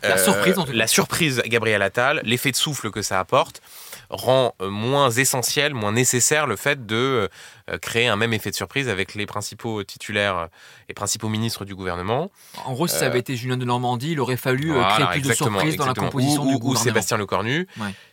La 0.02 0.18
surprise, 0.18 0.58
en 0.58 0.64
tout 0.64 0.72
cas. 0.72 0.78
La 0.78 0.86
surprise, 0.86 1.42
Gabriel 1.46 1.82
Attal, 1.82 2.20
l'effet 2.24 2.50
de 2.50 2.56
souffle 2.56 2.90
que 2.90 3.02
ça 3.02 3.20
apporte, 3.20 3.62
rend 4.10 4.54
euh, 4.60 4.68
moins 4.68 5.10
essentiel, 5.10 5.74
moins 5.74 5.92
nécessaire 5.92 6.46
le 6.46 6.56
fait 6.56 6.86
de 6.86 7.30
euh, 7.70 7.78
créer 7.78 8.08
un 8.08 8.16
même 8.16 8.32
effet 8.32 8.50
de 8.50 8.54
surprise 8.54 8.88
avec 8.88 9.14
les 9.14 9.26
principaux 9.26 9.82
titulaires 9.84 10.48
et 10.88 10.94
principaux 10.94 11.28
ministres 11.28 11.64
du 11.64 11.74
gouvernement. 11.74 12.30
En 12.64 12.72
gros, 12.72 12.86
si 12.86 12.96
ça 12.96 13.06
avait 13.06 13.20
été 13.20 13.36
Julien 13.36 13.56
de 13.56 13.64
Normandie, 13.64 14.12
il 14.12 14.20
aurait 14.20 14.36
fallu 14.36 14.72
euh, 14.72 14.82
créer 14.84 15.06
plus 15.06 15.22
de 15.22 15.32
surprises 15.32 15.76
dans 15.76 15.86
la 15.86 15.94
composition 15.94 16.44
du 16.44 16.58
gouvernement. 16.58 16.72
Ou 16.72 16.76
Sébastien 16.76 17.16
Lecornu. 17.16 17.66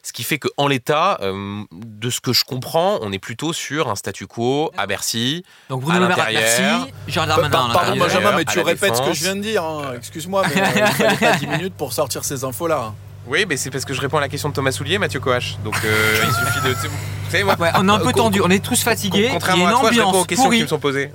Ce 0.03 0.13
qui 0.13 0.23
fait 0.23 0.39
qu'en 0.39 0.67
l'état, 0.67 1.19
de 1.21 2.09
ce 2.09 2.21
que 2.21 2.33
je 2.33 2.43
comprends, 2.43 2.99
on 3.01 3.11
est 3.11 3.19
plutôt 3.19 3.53
sur 3.53 3.89
un 3.89 3.95
statu 3.95 4.27
quo 4.27 4.71
à 4.77 4.87
Bercy. 4.87 5.43
Donc 5.69 5.81
Bruno 5.81 5.99
Le 5.99 6.07
Maire 6.07 6.19
à 6.19 6.31
Bercy, 6.31 6.91
Darmanin 7.13 7.49
Pardon 7.49 7.97
Benjamin, 7.97 8.35
mais 8.37 8.45
tu 8.45 8.59
répètes 8.59 8.95
ce 8.95 9.01
que 9.01 9.13
je 9.13 9.23
viens 9.23 9.35
de 9.35 9.41
dire. 9.41 9.63
Hein. 9.63 9.93
Excuse-moi, 9.97 10.43
mais 10.47 10.61
il 10.75 10.93
fallait 10.93 11.17
pas 11.17 11.37
10 11.37 11.47
minutes 11.47 11.73
pour 11.75 11.93
sortir 11.93 12.23
ces 12.23 12.43
infos-là. 12.43 12.93
Oui, 13.27 13.45
mais 13.47 13.57
c'est 13.57 13.69
parce 13.69 13.85
que 13.85 13.93
je 13.93 14.01
réponds 14.01 14.17
à 14.17 14.21
la 14.21 14.29
question 14.29 14.49
de 14.49 14.55
Thomas 14.55 14.71
Soulier, 14.71 14.97
Mathieu 14.97 15.19
Coache. 15.19 15.57
Donc 15.63 15.75
euh, 15.85 16.15
il 16.23 16.33
suffit 16.33 16.67
de. 16.67 17.43
Moi, 17.43 17.55
on 17.75 17.87
est 17.87 17.91
un 17.91 17.99
peu 17.99 18.11
tendu, 18.11 18.41
on 18.41 18.49
est 18.49 18.63
tous 18.63 18.81
fatigués. 18.81 19.29
Contrairement 19.31 19.67
à 19.67 19.73
toi, 19.73 19.91
je 19.91 19.99
réponds 20.01 20.21
aux 20.21 20.25
questions 20.25 20.49
qui 20.49 20.63
me 20.63 20.67
sont 20.67 20.79
posées. 20.79 21.11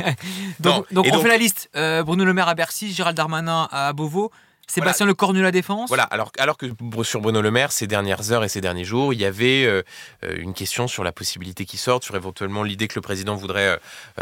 donc, 0.60 0.84
on 0.94 1.22
fait 1.22 1.28
la 1.28 1.38
liste. 1.38 1.70
Euh, 1.74 2.02
Bruno 2.02 2.24
Le 2.24 2.34
Maire 2.34 2.48
à 2.48 2.54
Bercy, 2.54 2.92
Gérald 2.92 3.16
Darmanin 3.16 3.68
à 3.72 3.92
Beauvau. 3.94 4.30
Sébastien 4.68 5.06
Lecornu 5.06 5.42
la 5.42 5.52
défense? 5.52 5.88
Voilà, 5.88 6.02
alors, 6.04 6.32
alors 6.38 6.56
que 6.56 6.66
sur 7.02 7.20
Bruno 7.20 7.40
Le 7.40 7.50
Maire, 7.50 7.70
ces 7.70 7.86
dernières 7.86 8.32
heures 8.32 8.44
et 8.44 8.48
ces 8.48 8.60
derniers 8.60 8.84
jours, 8.84 9.12
il 9.12 9.20
y 9.20 9.24
avait 9.24 9.64
euh, 9.64 9.82
euh, 10.24 10.36
une 10.38 10.54
question 10.54 10.88
sur 10.88 11.04
la 11.04 11.12
possibilité 11.12 11.64
qu'il 11.64 11.78
sorte, 11.78 12.04
sur 12.04 12.16
éventuellement 12.16 12.64
l'idée 12.64 12.88
que 12.88 12.96
le 12.96 13.00
président 13.00 13.36
voudrait 13.36 13.68
euh, 13.68 13.78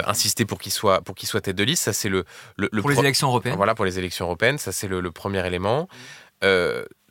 insister 0.06 0.44
pour 0.44 0.58
qu'il 0.58 0.72
soit, 0.72 1.00
pour 1.00 1.14
qu'il 1.14 1.28
soit 1.28 1.40
tête 1.40 1.56
de 1.56 1.64
liste. 1.64 1.84
Ça, 1.84 1.92
c'est 1.92 2.10
le, 2.10 2.24
le, 2.56 2.68
Pour 2.68 2.90
les 2.90 2.98
élections 2.98 3.28
européennes. 3.28 3.56
Voilà, 3.56 3.74
pour 3.74 3.86
les 3.86 3.98
élections 3.98 4.26
européennes. 4.26 4.58
Ça, 4.58 4.70
c'est 4.70 4.88
le, 4.88 5.00
le 5.00 5.10
premier 5.10 5.44
élément. 5.46 5.88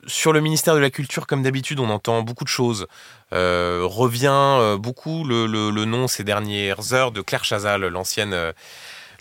sur 0.06 0.32
le 0.32 0.40
ministère 0.40 0.74
de 0.74 0.80
la 0.80 0.90
Culture, 0.90 1.26
comme 1.26 1.42
d'habitude, 1.42 1.80
on 1.80 1.90
entend 1.90 2.22
beaucoup 2.22 2.44
de 2.44 2.48
choses. 2.48 2.86
revient 3.32 4.76
beaucoup 4.78 5.24
le, 5.24 5.46
le, 5.46 5.84
nom 5.84 6.06
ces 6.06 6.22
dernières 6.22 6.92
heures 6.92 7.10
de 7.10 7.20
Claire 7.20 7.44
Chazal, 7.44 7.84
l'ancienne 7.88 8.52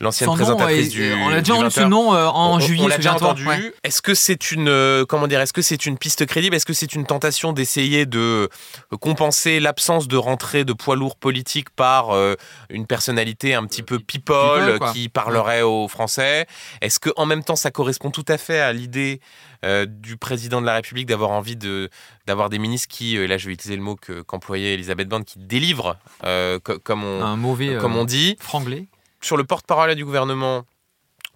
l'ancienne 0.04 0.30
présentatrice 0.30 0.90
du. 0.90 1.14
On 1.14 1.30
a 1.30 1.40
déjà 1.40 1.56
entendu 1.56 1.72
ce 1.72 1.82
nom 1.82 2.14
euh, 2.14 2.28
en 2.28 2.60
juillet. 2.60 2.84
On 2.84 2.88
l'a 2.88 2.98
déjà 2.98 3.14
entendu. 3.14 3.48
Est-ce 3.84 4.02
que 4.02 4.14
c'est 4.14 4.52
une 4.52 4.70
euh, 4.70 5.06
comment 5.06 5.28
dire 5.28 5.42
Est-ce 5.42 5.54
que 5.54 5.62
c'est 5.62 5.86
une 5.86 5.98
piste 5.98 6.26
crédible? 6.26 6.56
Est-ce 6.56 6.66
que 6.66 6.74
c'est 6.74 6.94
une 6.94 7.06
tentation 7.06 7.54
d'essayer 7.54 8.06
de 8.06 8.50
euh, 8.94 8.98
compenser 8.98 9.60
l'absence 9.60 10.08
de 10.08 10.18
rentrée 10.18 10.66
de 10.66 10.74
poids 10.74 10.96
lourds 10.96 11.16
politiques 11.16 11.70
par 11.72 12.12
une 12.70 12.86
personnalité 12.86 13.54
un 13.56 13.66
petit 13.66 13.84
peu 13.84 14.00
people, 14.00 14.80
qui 14.94 15.10
parlerait 15.10 15.62
aux 15.62 15.88
Français? 15.88 16.46
Est-ce 16.82 17.00
que 17.00 17.10
en 17.16 17.26
même 17.26 17.44
temps 17.44 17.56
ça 17.56 17.72
correspond 17.72 18.12
tout 18.12 18.26
à 18.28 18.38
fait 18.38 18.60
à 18.60 18.74
l'idée 18.74 19.22
du 19.88 20.18
président 20.18 20.60
de 20.60 20.66
la 20.66 20.76
République 20.76 21.08
d'avoir 21.08 21.32
envie 21.32 21.56
de 21.56 21.90
d'avoir 22.28 22.50
des 22.50 22.60
ministres 22.60 22.90
qui, 22.90 23.16
et 23.16 23.28
là 23.28 23.38
je 23.38 23.48
vais 23.48 23.54
utiliser 23.54 23.78
le 23.78 23.82
mot 23.82 23.96
qu'employait 23.96 24.74
Elisabeth 24.74 25.08
Borne, 25.08 25.24
qui 25.24 25.40
délivrent, 25.40 25.98
comme 26.84 27.04
on, 27.04 27.24
un 27.24 27.38
mauvais, 27.38 27.78
comme 27.80 27.96
on 27.96 28.06
dit, 28.06 28.36
franglais 28.40 28.88
sur 29.24 29.38
le 29.38 29.44
porte-parole 29.44 29.96
du 29.96 30.06
gouvernement, 30.06 30.66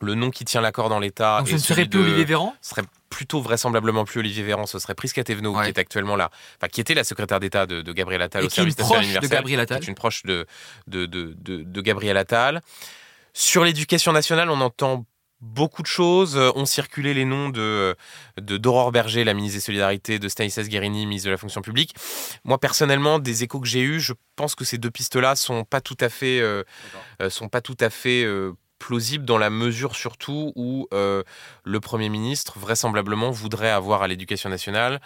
le 0.02 0.16
nom 0.16 0.30
qui 0.30 0.46
tient 0.46 0.62
l'accord 0.62 0.90
dans 0.90 1.00
l'État. 1.00 1.40
Donc 1.40 1.48
ce 1.48 1.54
ne 1.54 1.58
serait 1.60 1.86
plus 1.86 2.00
Olivier 2.00 2.26
Véran 2.26 2.56
Ce 2.62 2.70
serait 2.72 2.84
plutôt 3.10 3.42
vraisemblablement 3.42 4.06
plus 4.06 4.20
Olivier 4.20 4.44
Véran, 4.44 4.66
ce 4.66 4.80
serait 4.80 4.96
Prisca 4.96 5.24
Thévenot, 5.24 5.60
qui 5.62 5.70
est 5.70 5.80
actuellement 5.80 6.16
là, 6.16 6.30
enfin, 6.58 6.68
qui 6.68 6.82
était 6.82 6.94
la 6.94 7.04
secrétaire 7.04 7.40
d'État 7.40 7.66
de, 7.66 7.82
de, 7.82 7.94
Gabriel 7.94 8.22
Attal 8.22 8.46
au 8.46 8.50
service 8.50 8.78
national 8.78 9.04
universel. 9.04 9.30
De 9.30 9.36
Gabriel 9.36 9.60
Attal. 9.60 9.80
Qui 9.80 9.86
est 9.86 9.90
une 9.90 9.96
proche 9.96 10.24
de, 10.24 10.46
de, 10.88 11.06
de, 11.06 11.34
de 11.36 11.82
Gabriel 11.82 12.18
Attal. 12.18 12.62
Sur 13.34 13.64
l'éducation 13.64 14.12
nationale, 14.12 14.50
on 14.50 14.62
entend 14.62 15.06
beaucoup 15.42 15.82
de 15.82 15.88
choses. 15.88 16.38
ont 16.38 16.66
circulé 16.66 17.14
les 17.14 17.26
noms 17.26 17.50
de 17.50 17.96
d'Aurore 18.38 18.92
Berger, 18.92 19.24
la 19.24 19.34
ministre 19.34 19.58
des 19.58 19.62
Solidarités, 19.62 20.20
de 20.20 20.28
Stanislas 20.28 20.68
Guérini, 20.68 21.06
ministre 21.06 21.28
de 21.28 21.32
la 21.32 21.38
Fonction 21.38 21.62
publique. 21.62 21.96
Moi, 22.44 22.60
personnellement, 22.60 23.20
des 23.20 23.44
échos 23.44 23.60
que 23.60 23.68
j'ai 23.68 23.82
eus, 23.82 24.00
je 24.00 24.14
pense 24.36 24.56
que 24.56 24.66
ces 24.66 24.78
deux 24.78 24.92
pistes-là 24.92 25.36
sont 25.36 25.64
pas 25.64 25.82
tout 25.82 25.98
à 26.00 26.10
fait, 26.10 26.40
euh, 26.40 26.64
euh, 27.22 27.30
sont 27.30 27.50
pas 27.50 27.62
tout 27.62 27.78
à 27.80 27.90
fait 27.90 28.24
euh, 28.24 28.54
plausibles 28.80 29.26
dans 29.26 29.38
la 29.38 29.50
mesure 29.50 29.96
surtout 29.96 30.54
où 30.56 30.88
le 30.92 31.80
Premier 31.80 32.10
ministre 32.10 32.60
vraisemblablement 32.60 33.32
voudrait 33.32 33.72
avoir 33.72 34.02
à 34.02 34.08
l'éducation 34.08 34.50
nationale 34.50 35.00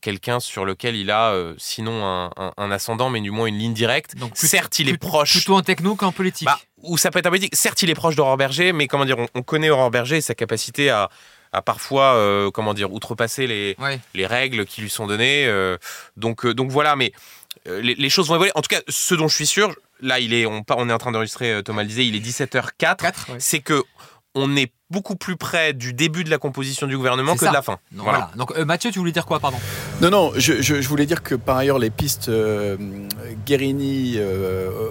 quelqu'un 0.00 0.40
sur 0.40 0.64
lequel 0.64 0.96
il 0.96 1.10
a 1.10 1.34
sinon 1.58 2.30
un, 2.36 2.70
ascendant 2.70 3.10
mais 3.10 3.20
du 3.20 3.30
moins 3.30 3.46
une 3.46 3.58
ligne 3.58 3.74
directe. 3.74 4.16
Donc, 4.16 4.32
Certes, 4.34 4.78
il 4.78 4.88
est 4.88 4.98
proche. 4.98 5.32
Plutôt 5.32 5.56
en 5.56 5.62
techno 5.62 5.96
qu'en 5.96 6.12
politique. 6.12 6.46
Bah, 6.46 6.60
ou 6.82 6.98
ça 6.98 7.10
peut 7.10 7.18
être 7.18 7.26
un 7.26 7.30
politique. 7.30 7.56
Certes, 7.56 7.82
il 7.82 7.90
est 7.90 7.94
proche 7.94 8.16
d'Aurore 8.16 8.36
Berger, 8.36 8.72
mais 8.72 8.86
comment 8.86 9.04
dire, 9.04 9.16
on, 9.34 9.42
connaît 9.42 9.70
Aurore 9.70 9.90
Berger 9.90 10.16
et 10.16 10.20
sa 10.20 10.34
capacité 10.34 10.90
à, 10.90 11.10
à 11.52 11.62
parfois, 11.62 12.50
comment 12.52 12.74
dire, 12.74 12.92
outrepasser 12.92 13.46
les, 13.46 13.76
les 14.14 14.26
règles 14.26 14.66
qui 14.66 14.82
lui 14.82 14.90
sont 14.90 15.06
données. 15.06 15.50
donc, 16.16 16.46
donc 16.46 16.70
voilà, 16.70 16.96
mais 16.96 17.12
euh, 17.68 17.80
les, 17.80 18.10
choses 18.10 18.28
vont 18.28 18.36
évoluer. 18.36 18.52
En 18.54 18.62
tout 18.62 18.68
cas, 18.68 18.80
ce 18.88 19.14
dont 19.14 19.28
je 19.28 19.34
suis 19.34 19.46
sûr, 19.46 19.74
là, 20.02 20.18
il 20.20 20.34
est, 20.34 20.46
on, 20.46 20.62
on 20.68 20.88
est 20.88 20.92
en 20.92 20.98
train 20.98 21.12
d'enregistrer, 21.12 21.52
euh, 21.52 21.62
Thomas 21.62 21.82
le 21.82 21.88
disait, 21.88 22.06
il 22.06 22.16
est 22.16 22.24
17h04. 22.24 23.36
C'est 23.38 23.60
que 23.60 23.82
on 24.36 24.54
est 24.56 24.72
beaucoup 24.90 25.16
plus 25.16 25.36
près 25.36 25.72
du 25.72 25.92
début 25.92 26.22
de 26.22 26.30
la 26.30 26.38
composition 26.38 26.86
du 26.86 26.96
gouvernement 26.96 27.34
que 27.34 27.46
de 27.46 27.52
la 27.52 27.62
fin. 27.62 27.78
voilà. 27.92 28.30
Donc 28.36 28.52
euh, 28.56 28.64
Mathieu, 28.64 28.92
tu 28.92 29.00
voulais 29.00 29.10
dire 29.10 29.26
quoi, 29.26 29.40
pardon? 29.40 29.58
Non, 30.00 30.10
non, 30.10 30.32
je, 30.36 30.88
voulais 30.88 31.06
dire 31.06 31.24
que 31.24 31.34
par 31.34 31.56
ailleurs 31.56 31.80
les 31.80 31.90
pistes 31.90 32.30
Guérini, 33.44 34.18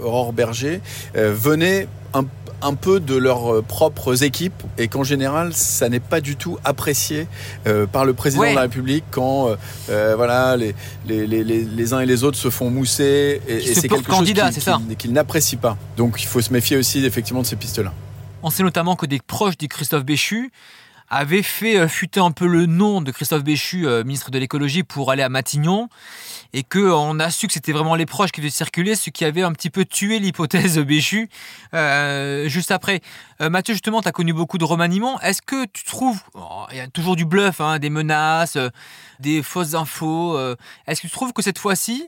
Aurore 0.04 0.34
Berger 0.34 0.82
venaient 1.14 1.88
un, 2.14 2.26
un 2.62 2.76
peu 2.76 3.00
de 3.00 3.16
leurs 3.16 3.54
euh, 3.54 3.62
propres 3.62 4.24
équipes 4.24 4.64
et 4.78 4.88
qu'en 4.88 5.04
général 5.04 5.54
ça 5.54 5.90
n'est 5.90 6.00
pas 6.00 6.22
du 6.22 6.36
tout 6.36 6.58
apprécié 6.64 7.28
euh, 7.68 7.86
par 7.86 8.06
le 8.06 8.14
président 8.14 8.50
de 8.50 8.56
la 8.56 8.62
République 8.62 9.04
quand 9.12 9.56
euh, 9.90 10.16
voilà 10.16 10.58
les, 10.58 10.76
les, 11.08 11.28
les, 11.28 11.44
les, 11.44 11.94
uns 11.94 12.00
et 12.00 12.06
les 12.06 12.24
autres 12.24 12.38
se 12.38 12.50
font 12.50 12.70
mousser 12.70 13.42
et, 13.48 13.74
c'est 13.74 13.88
quelque 13.88 14.12
chose 14.12 14.32
qu'ils 14.98 15.14
n'apprécient 15.14 15.60
pas. 15.60 15.78
Donc 15.98 16.22
il 16.22 16.26
faut 16.26 16.42
se 16.42 16.52
méfier 16.52 16.78
aussi 16.78 17.06
effectivement 17.06 17.42
de 17.42 17.48
ces 17.48 17.56
pistes-là. 17.56 17.94
On 18.44 18.50
sait 18.50 18.64
notamment 18.64 18.96
que 18.96 19.06
des 19.06 19.20
proches 19.20 19.58
de 19.58 19.68
Christophe 19.68 20.04
Béchu 20.04 20.52
avaient 21.10 21.44
fait 21.44 21.88
fuiter 21.88 22.20
un 22.20 22.32
peu 22.32 22.46
le 22.48 22.66
nom 22.66 23.02
de 23.02 23.12
Christophe 23.12 23.44
Béchu, 23.44 23.88
ministre 24.06 24.32
de 24.32 24.38
l'écologie, 24.38 24.84
pour 24.84 25.12
aller 25.12 25.24
à 25.24 25.30
Matignon 25.30 25.90
et 26.54 26.64
qu'on 26.64 27.20
a 27.20 27.30
su 27.30 27.48
que 27.48 27.54
c'était 27.54 27.72
vraiment 27.72 27.96
les 27.96 28.06
proches 28.06 28.32
qui 28.32 28.42
devaient 28.42 28.50
circuler, 28.52 28.96
ce 28.96 29.10
qui 29.10 29.26
avait 29.26 29.44
un 29.44 29.52
petit 29.52 29.70
peu 29.70 29.86
tué 29.86 30.20
l'hypothèse 30.20 30.80
Béchu 30.80 31.30
euh, 31.74 32.48
juste 32.50 32.72
après. 32.72 33.02
Euh, 33.42 33.50
Mathieu, 33.50 33.74
justement, 33.74 34.02
tu 34.02 34.08
as 34.08 34.12
connu 34.12 34.34
beaucoup 34.34 34.58
de 34.58 34.66
remaniements. 34.66 35.20
Est-ce 35.22 35.42
que 35.42 35.66
tu 35.66 35.84
trouves, 35.86 36.20
oh, 36.34 36.66
il 36.72 36.78
y 36.78 36.82
a 36.82 36.88
toujours 36.88 37.16
du 37.16 37.26
bluff, 37.26 37.62
hein, 37.62 37.80
des 37.80 37.90
menaces, 37.90 38.56
euh, 38.56 38.70
des 39.20 39.44
fausses 39.44 39.76
infos, 39.76 40.40
est-ce 40.88 41.02
que 41.02 41.08
tu 41.08 41.14
trouves 41.14 41.34
que 41.34 41.42
cette 41.42 41.60
fois-ci, 41.60 42.08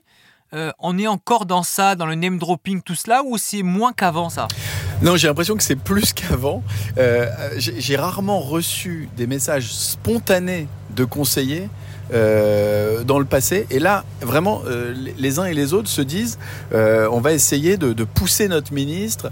on 0.79 0.97
est 0.97 1.07
encore 1.07 1.45
dans 1.45 1.63
ça, 1.63 1.95
dans 1.95 2.05
le 2.05 2.15
name 2.15 2.39
dropping, 2.39 2.81
tout 2.81 2.95
cela, 2.95 3.21
ou 3.23 3.37
c'est 3.37 3.63
moins 3.63 3.91
qu'avant 3.91 4.29
ça? 4.29 4.47
Non, 5.01 5.17
j'ai 5.17 5.27
l'impression 5.27 5.57
que 5.57 5.63
c'est 5.63 5.75
plus 5.75 6.13
qu'avant. 6.13 6.63
j'ai 7.57 7.97
rarement 7.97 8.39
reçu 8.39 9.09
des 9.17 9.27
messages 9.27 9.73
spontanés 9.73 10.67
de 10.95 11.03
conseillers 11.03 11.69
euh, 12.13 13.03
dans 13.03 13.19
le 13.19 13.25
passé. 13.25 13.67
Et 13.69 13.79
là, 13.79 14.03
vraiment, 14.21 14.61
euh, 14.67 14.93
les 15.17 15.39
uns 15.39 15.45
et 15.45 15.53
les 15.53 15.73
autres 15.73 15.89
se 15.89 16.01
disent, 16.01 16.37
euh, 16.73 17.07
on 17.11 17.21
va 17.21 17.33
essayer 17.33 17.77
de, 17.77 18.03
pousser 18.03 18.47
notre 18.47 18.73
ministre, 18.73 19.31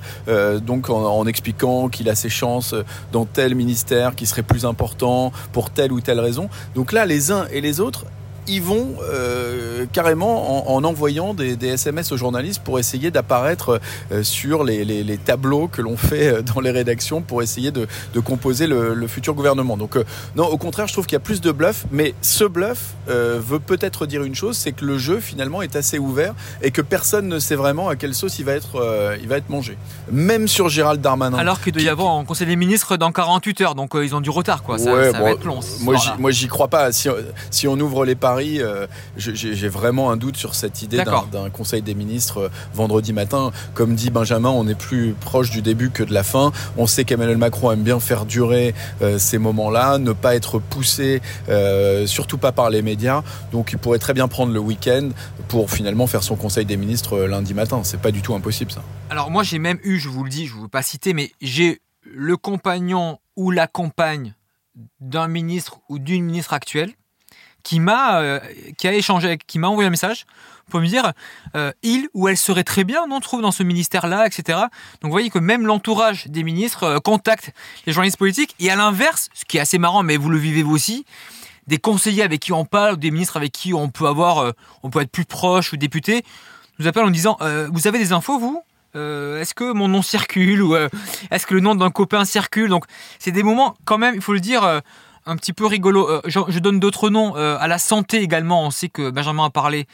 donc 0.61 0.89
en, 0.89 1.03
en 1.03 1.27
expliquant 1.27 1.89
qu'il 1.89 2.09
a 2.09 2.15
ses 2.15 2.29
chances 2.29 2.75
dans 3.11 3.25
tel 3.25 3.55
ministère 3.55 4.15
qui 4.15 4.25
serait 4.25 4.43
plus 4.43 4.65
important 4.65 5.31
pour 5.51 5.69
telle 5.69 5.91
ou 5.91 6.01
telle 6.01 6.19
raison. 6.19 6.49
Donc 6.75 6.91
là, 6.91 7.05
les 7.05 7.31
uns 7.31 7.45
et 7.51 7.61
les 7.61 7.79
autres 7.79 8.05
ils 8.47 8.61
vont 8.63 8.95
carrément 9.91 10.73
en, 10.73 10.83
envoyant 10.83 11.33
des, 11.33 11.57
SMS 11.69 12.11
aux 12.11 12.17
journalistes 12.17 12.61
pour 12.63 12.79
essayer 12.79 13.11
d'apparaître 13.11 13.79
euh, 14.11 14.23
sur 14.23 14.63
les, 14.63 15.19
tableaux 15.23 15.67
que 15.67 15.81
l'on 15.81 15.97
fait 15.97 16.27
euh, 16.27 16.41
dans 16.41 16.61
les 16.61 16.71
rédactions 16.71 17.21
pour 17.21 17.43
essayer 17.43 17.71
de, 17.71 17.87
composer 18.23 18.67
le, 18.67 19.07
futur 19.07 19.33
gouvernement. 19.33 19.77
Donc 19.77 19.97
non, 20.35 20.45
au 20.45 20.57
contraire, 20.57 20.87
je 20.87 20.93
trouve 20.93 21.05
qu'il 21.05 21.15
y 21.15 21.17
a 21.17 21.21
plus 21.21 21.41
de 21.41 21.51
bluff, 21.51 21.85
mais 21.91 22.13
ce 22.21 22.43
bluff 22.43 22.93
veut 23.07 23.59
peut-être 23.59 24.05
dire 24.05 24.23
une 24.23 24.35
chose, 24.35 24.57
c'est 24.57 24.71
que 24.71 24.85
le 24.85 24.97
jeu 24.97 25.19
finalement 25.19 25.61
est 25.61 25.75
assez 25.75 25.97
ouvert 25.97 26.33
et 26.61 26.71
que 26.71 26.81
personne 26.81 27.27
ne 27.27 27.39
sait 27.39 27.55
vraiment 27.55 27.89
à 27.89 27.95
quelle 27.95 28.13
sauce 28.13 28.37
il 28.39 28.45
va 28.45 28.53
être, 28.53 29.17
il 29.21 29.27
va 29.27 29.37
être 29.37 29.49
mangé. 29.49 29.77
Même 30.11 30.47
sur 30.47 30.69
Gérald 30.69 31.01
Darmanin. 31.01 31.37
Alors 31.37 31.61
qu'il 31.61 31.73
doit 31.73 31.81
y 31.81 31.89
avoir 31.89 32.15
un 32.17 32.25
Conseil 32.25 32.47
des 32.47 32.55
ministres 32.55 32.97
dans 32.97 33.11
48 33.11 33.61
heures, 33.61 33.75
donc 33.75 33.91
ils 33.95 34.13
ont 34.15 34.21
du 34.21 34.29
retard, 34.29 34.61
quoi. 34.63 34.77
Ça, 34.77 34.93
va 34.93 35.31
être 35.31 35.45
long. 35.45 35.59
Moi, 35.81 36.31
j'y 36.31 36.47
crois 36.47 36.67
pas. 36.67 36.91
Si, 36.91 37.09
si 37.49 37.67
on 37.67 37.79
ouvre 37.79 38.05
les 38.05 38.15
paris 38.15 38.59
euh, 38.61 38.87
j'ai 39.17 39.67
vraiment 39.67 39.78
un 39.85 40.17
doute 40.17 40.37
sur 40.37 40.55
cette 40.55 40.81
idée 40.81 41.03
d'un 41.31 41.49
Conseil 41.49 41.81
des 41.81 41.95
ministres 41.95 42.37
euh, 42.37 42.49
vendredi 42.73 43.13
matin. 43.13 43.51
Comme 43.73 43.95
dit 43.95 44.09
Benjamin, 44.09 44.49
on 44.49 44.67
est 44.67 44.77
plus 44.77 45.13
proche 45.13 45.49
du 45.49 45.61
début 45.61 45.89
que 45.89 46.03
de 46.03 46.13
la 46.13 46.23
fin. 46.23 46.51
On 46.77 46.87
sait 46.87 47.05
qu'Emmanuel 47.05 47.37
Macron 47.37 47.71
aime 47.71 47.83
bien 47.83 47.99
faire 47.99 48.25
durer 48.25 48.73
euh, 49.01 49.17
ces 49.17 49.37
moments-là, 49.37 49.97
ne 49.97 50.11
pas 50.11 50.35
être 50.35 50.59
poussé, 50.59 51.21
surtout 52.05 52.37
pas 52.37 52.51
par 52.51 52.69
les 52.69 52.81
médias. 52.81 53.23
Donc 53.51 53.71
il 53.71 53.77
pourrait 53.77 53.99
très 53.99 54.13
bien 54.13 54.27
prendre 54.27 54.53
le 54.53 54.59
week-end 54.59 55.09
pour 55.47 55.71
finalement 55.71 56.07
faire 56.07 56.23
son 56.23 56.35
Conseil 56.35 56.65
des 56.65 56.77
ministres 56.77 57.19
lundi 57.19 57.53
matin. 57.53 57.81
C'est 57.83 58.01
pas 58.01 58.11
du 58.11 58.21
tout 58.21 58.33
impossible 58.33 58.71
ça. 58.71 58.81
Alors 59.09 59.31
moi 59.31 59.43
j'ai 59.43 59.59
même 59.59 59.79
eu, 59.83 59.99
je 59.99 60.09
vous 60.09 60.23
le 60.23 60.29
dis, 60.29 60.47
je 60.47 60.55
ne 60.55 60.61
veux 60.61 60.67
pas 60.67 60.83
citer, 60.83 61.13
mais 61.13 61.31
j'ai 61.41 61.81
le 62.03 62.37
compagnon 62.37 63.19
ou 63.35 63.51
la 63.51 63.67
compagne 63.67 64.33
d'un 64.99 65.27
ministre 65.27 65.79
ou 65.89 65.99
d'une 65.99 66.23
ministre 66.23 66.53
actuelle 66.53 66.93
qui 67.63 67.79
m'a 67.79 68.19
euh, 68.19 68.39
qui 68.77 68.87
a 68.87 68.93
échangé, 68.93 69.37
qui 69.47 69.59
m'a 69.59 69.67
envoyé 69.67 69.87
un 69.87 69.91
message 69.91 70.25
pour 70.69 70.79
me 70.79 70.87
dire 70.87 71.13
euh, 71.55 71.71
il 71.83 72.09
ou 72.13 72.27
elle 72.27 72.37
serait 72.37 72.63
très 72.63 72.83
bien, 72.83 73.03
on 73.09 73.19
trouve 73.19 73.41
dans 73.41 73.51
ce 73.51 73.63
ministère-là, 73.63 74.27
etc. 74.27 74.59
Donc 75.01 75.09
vous 75.09 75.11
voyez 75.11 75.29
que 75.29 75.39
même 75.39 75.65
l'entourage 75.65 76.27
des 76.27 76.43
ministres 76.43 76.83
euh, 76.83 76.99
contacte 76.99 77.51
les 77.85 77.93
journalistes 77.93 78.17
politiques. 78.17 78.55
Et 78.59 78.69
à 78.69 78.75
l'inverse, 78.75 79.29
ce 79.33 79.45
qui 79.45 79.57
est 79.57 79.61
assez 79.61 79.77
marrant, 79.77 80.03
mais 80.03 80.17
vous 80.17 80.29
le 80.29 80.37
vivez 80.37 80.63
vous 80.63 80.75
aussi, 80.75 81.05
des 81.67 81.77
conseillers 81.77 82.23
avec 82.23 82.39
qui 82.39 82.53
on 82.53 82.65
parle, 82.65 82.93
ou 82.93 82.97
des 82.97 83.11
ministres 83.11 83.37
avec 83.37 83.51
qui 83.51 83.73
on 83.73 83.89
peut 83.89 84.07
avoir, 84.07 84.53
on 84.83 84.89
peut 84.89 85.01
être 85.01 85.11
plus 85.11 85.25
proche 85.25 85.71
ou 85.73 85.77
député, 85.77 86.23
nous 86.79 86.87
appellent 86.87 87.05
en 87.05 87.11
disant 87.11 87.37
vous 87.71 87.87
avez 87.87 87.99
des 87.99 88.11
infos 88.11 88.39
vous? 88.39 88.63
Est-ce 88.95 89.53
que 89.53 89.71
mon 89.71 89.87
nom 89.87 90.01
circule 90.01 90.63
ou 90.63 90.75
est-ce 90.75 91.45
que 91.45 91.53
le 91.53 91.59
nom 91.59 91.75
d'un 91.75 91.91
copain 91.91 92.25
circule? 92.25 92.69
Donc 92.69 92.85
c'est 93.19 93.31
des 93.31 93.43
moments 93.43 93.77
quand 93.85 93.99
même, 93.99 94.15
il 94.15 94.21
faut 94.21 94.33
le 94.33 94.39
dire, 94.39 94.81
un 95.25 95.35
petit 95.35 95.53
peu 95.53 95.65
rigolo. 95.65 96.09
Euh, 96.09 96.21
je, 96.25 96.59
donne 96.59 96.79
d'autres 96.79 97.09
noms. 97.09 97.35
Euh, 97.35 97.57
à 97.59 97.67
la 97.67 97.77
santé 97.77 98.17
également, 98.17 98.65
on 98.65 98.71
sait 98.71 98.89
que 98.89 99.09
Benjamin 99.09 99.45
a 99.45 99.49
parlé. 99.49 99.87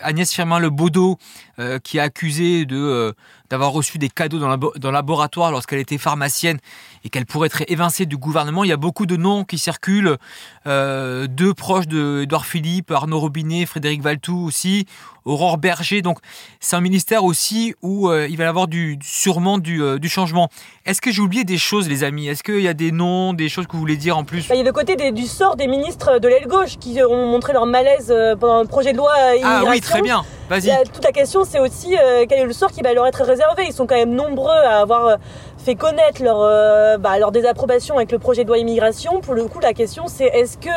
Agnès 0.00 0.32
Firmin 0.32 0.58
Le 0.58 0.70
Baudot, 0.70 1.18
euh, 1.58 1.78
qui 1.78 1.98
est 1.98 2.00
accusée 2.00 2.64
de 2.64 3.14
d'avoir 3.50 3.72
reçu 3.72 3.98
des 3.98 4.08
cadeaux 4.08 4.38
dans, 4.38 4.48
le 4.48 4.90
laboratoire 4.90 5.50
lorsqu'elle 5.52 5.78
était 5.78 5.98
pharmacienne 5.98 6.58
et 7.04 7.10
qu'elle 7.10 7.26
pourrait 7.26 7.48
être 7.48 7.62
évincée 7.68 8.06
du 8.06 8.16
gouvernement. 8.16 8.64
Il 8.64 8.68
y 8.68 8.72
a 8.72 8.78
beaucoup 8.78 9.04
de 9.04 9.14
noms 9.16 9.44
qui 9.44 9.58
circulent, 9.58 10.16
deux 10.64 11.54
proches 11.54 11.86
d'Edouard 11.86 12.46
Philippe, 12.46 12.90
Arnaud 12.90 13.20
Robinet, 13.20 13.66
Frédéric 13.66 14.00
Valtou 14.00 14.46
aussi, 14.46 14.86
Aurore 15.24 15.58
Berger. 15.58 16.02
Donc 16.02 16.18
c'est 16.60 16.76
un 16.76 16.80
ministère 16.80 17.24
aussi 17.24 17.74
où 17.82 18.08
euh, 18.08 18.26
il 18.28 18.36
va 18.36 18.44
y 18.44 18.46
avoir 18.46 18.68
du, 18.68 18.98
sûrement 19.02 19.58
du, 19.58 19.82
euh, 19.82 19.98
du 19.98 20.08
changement. 20.08 20.48
Est-ce 20.86 21.00
que 21.00 21.10
j'ai 21.10 21.20
oublié 21.20 21.44
des 21.44 21.58
choses, 21.58 21.88
les 21.88 22.04
amis? 22.04 22.28
Est-ce 22.28 22.42
qu'il 22.42 22.60
y 22.60 22.68
a 22.68 22.74
des 22.74 22.92
noms, 22.92 23.32
des 23.32 23.48
choses 23.48 23.66
que 23.66 23.72
vous 23.72 23.80
voulez 23.80 23.96
dire 23.96 24.16
en 24.16 24.24
plus? 24.24 24.48
Bah, 24.48 24.54
Il 24.54 24.58
y 24.58 24.62
a 24.62 24.64
le 24.64 24.72
côté 24.72 24.96
du 25.12 25.26
sort 25.26 25.56
des 25.56 25.66
ministres 25.66 26.18
de 26.18 26.28
l'aile 26.28 26.46
gauche 26.46 26.78
qui 26.78 27.00
ont 27.02 27.26
montré 27.26 27.52
leur 27.52 27.66
malaise 27.66 28.14
pendant 28.38 28.62
le 28.62 28.68
projet 28.68 28.92
de 28.92 28.98
loi 28.98 29.12
Ah 29.44 29.62
oui, 29.66 29.80
très 29.80 30.02
bien. 30.02 30.24
Vas-y. 30.48 30.70
Toute 30.92 31.04
la 31.04 31.12
question, 31.12 31.44
c'est 31.44 31.60
aussi 31.60 31.96
quel 32.28 32.38
est 32.38 32.44
le 32.44 32.52
sort 32.52 32.70
qui 32.70 32.82
va 32.82 32.92
leur 32.92 33.06
être 33.06 33.22
réservé. 33.24 33.64
Ils 33.66 33.72
sont 33.72 33.86
quand 33.86 33.94
même 33.96 34.14
nombreux 34.14 34.50
à 34.50 34.80
avoir 34.80 35.16
fait 35.62 35.74
connaître 35.76 36.22
leur, 36.22 36.40
euh, 36.40 36.98
bah, 36.98 37.18
leur 37.18 37.30
désapprobation 37.30 37.96
avec 37.96 38.10
le 38.12 38.18
projet 38.18 38.42
de 38.42 38.48
loi 38.48 38.58
immigration. 38.58 39.20
Pour 39.20 39.34
le 39.34 39.44
coup, 39.44 39.60
la 39.60 39.72
question 39.72 40.04
c'est 40.08 40.26
est-ce 40.26 40.58
que 40.58 40.68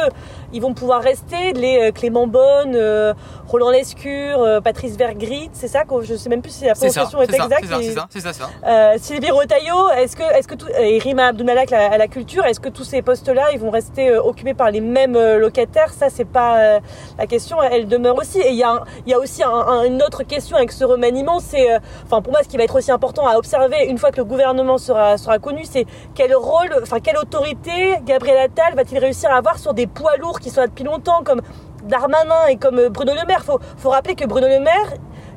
ils 0.54 0.62
vont 0.62 0.74
pouvoir 0.74 1.02
rester 1.02 1.54
les 1.54 1.90
euh, 1.90 1.92
Clément 1.92 2.28
Bonne, 2.28 2.76
euh, 2.76 3.14
Roland 3.48 3.70
Lescure, 3.70 4.62
Patrice 4.64 4.98
Vergrit, 4.98 5.50
c'est 5.54 5.68
ça 5.68 5.84
que 5.84 6.02
je 6.02 6.16
sais 6.16 6.30
même 6.30 6.42
plus 6.42 6.52
si 6.52 6.66
la 6.66 6.74
prononciation 6.74 7.22
est, 7.22 7.34
exacte. 7.34 7.66
C'est 7.68 7.92
ça, 7.92 8.08
c'est 8.10 8.20
ça, 8.20 8.34
ça. 8.34 8.98
Sylvie 8.98 9.32
Rotaillot, 9.32 9.90
est-ce 9.98 10.16
que, 10.16 10.24
est-ce 10.24 10.48
que 10.48 10.56
tout, 10.56 10.68
et 10.78 10.98
Rima 10.98 11.28
Abdoumalak 11.28 11.72
à 11.72 11.98
la 11.98 12.08
culture, 12.08 12.46
est-ce 12.46 12.60
que 12.60 12.70
tous 12.70 12.84
ces 12.84 13.02
postes-là, 13.02 13.52
ils 13.54 13.60
vont 13.60 13.70
rester 13.70 14.18
occupés 14.18 14.54
par 14.54 14.72
les 14.72 14.82
mêmes 14.82 15.18
locataires? 15.38 15.94
Ça, 15.94 16.10
c'est 16.10 16.26
pas 16.26 16.80
la 17.18 17.28
question. 17.28 17.62
Elle 17.62 17.88
demeure 17.88 18.18
aussi. 18.18 18.40
Et 18.40 18.50
il 18.50 18.56
y 18.56 18.64
a, 18.64 18.84
il 19.06 19.12
y 19.12 19.14
a 19.14 19.20
aussi 19.20 19.44
une 19.44 20.02
autre 20.02 20.24
question 20.24 20.58
avec 20.58 20.72
ce 20.72 20.84
remaniement. 20.84 21.40
C'est, 21.40 21.68
enfin, 22.06 22.22
pour 22.22 22.34
moi, 22.34 22.42
ce 22.44 22.50
qui 22.50 22.58
va 22.58 22.64
être 22.64 22.76
aussi 22.76 22.92
important 22.92 23.28
à 23.28 23.38
observer 23.38 23.86
une 23.86 23.98
fois 23.98 24.12
que 24.12 24.18
le 24.18 24.26
gouvernement 24.26 24.78
sera, 24.78 25.18
sera 25.18 25.40
connu, 25.40 25.64
c'est 25.66 25.86
quel 26.14 26.36
rôle, 26.36 26.76
enfin 26.82 27.00
quelle 27.00 27.18
autorité 27.18 28.00
Gabriel 28.06 28.38
Attal 28.38 28.76
va-t-il 28.76 29.00
réussir 29.00 29.32
à 29.32 29.36
avoir 29.36 29.60
sur 29.60 29.74
des 29.74 29.88
poids 29.88 30.18
lourds 30.18 30.35
qui 30.40 30.50
sont 30.50 30.62
là 30.62 30.68
depuis 30.68 30.84
longtemps, 30.84 31.24
comme 31.24 31.42
Darmanin 31.84 32.48
et 32.50 32.58
comme 32.58 32.88
Bruno 32.90 33.14
Le 33.14 33.26
Maire. 33.26 33.44
Faut, 33.44 33.60
faut 33.78 33.90
rappeler 33.90 34.16
que 34.16 34.26
Bruno 34.26 34.48
Le 34.48 34.60
Maire, 34.60 34.94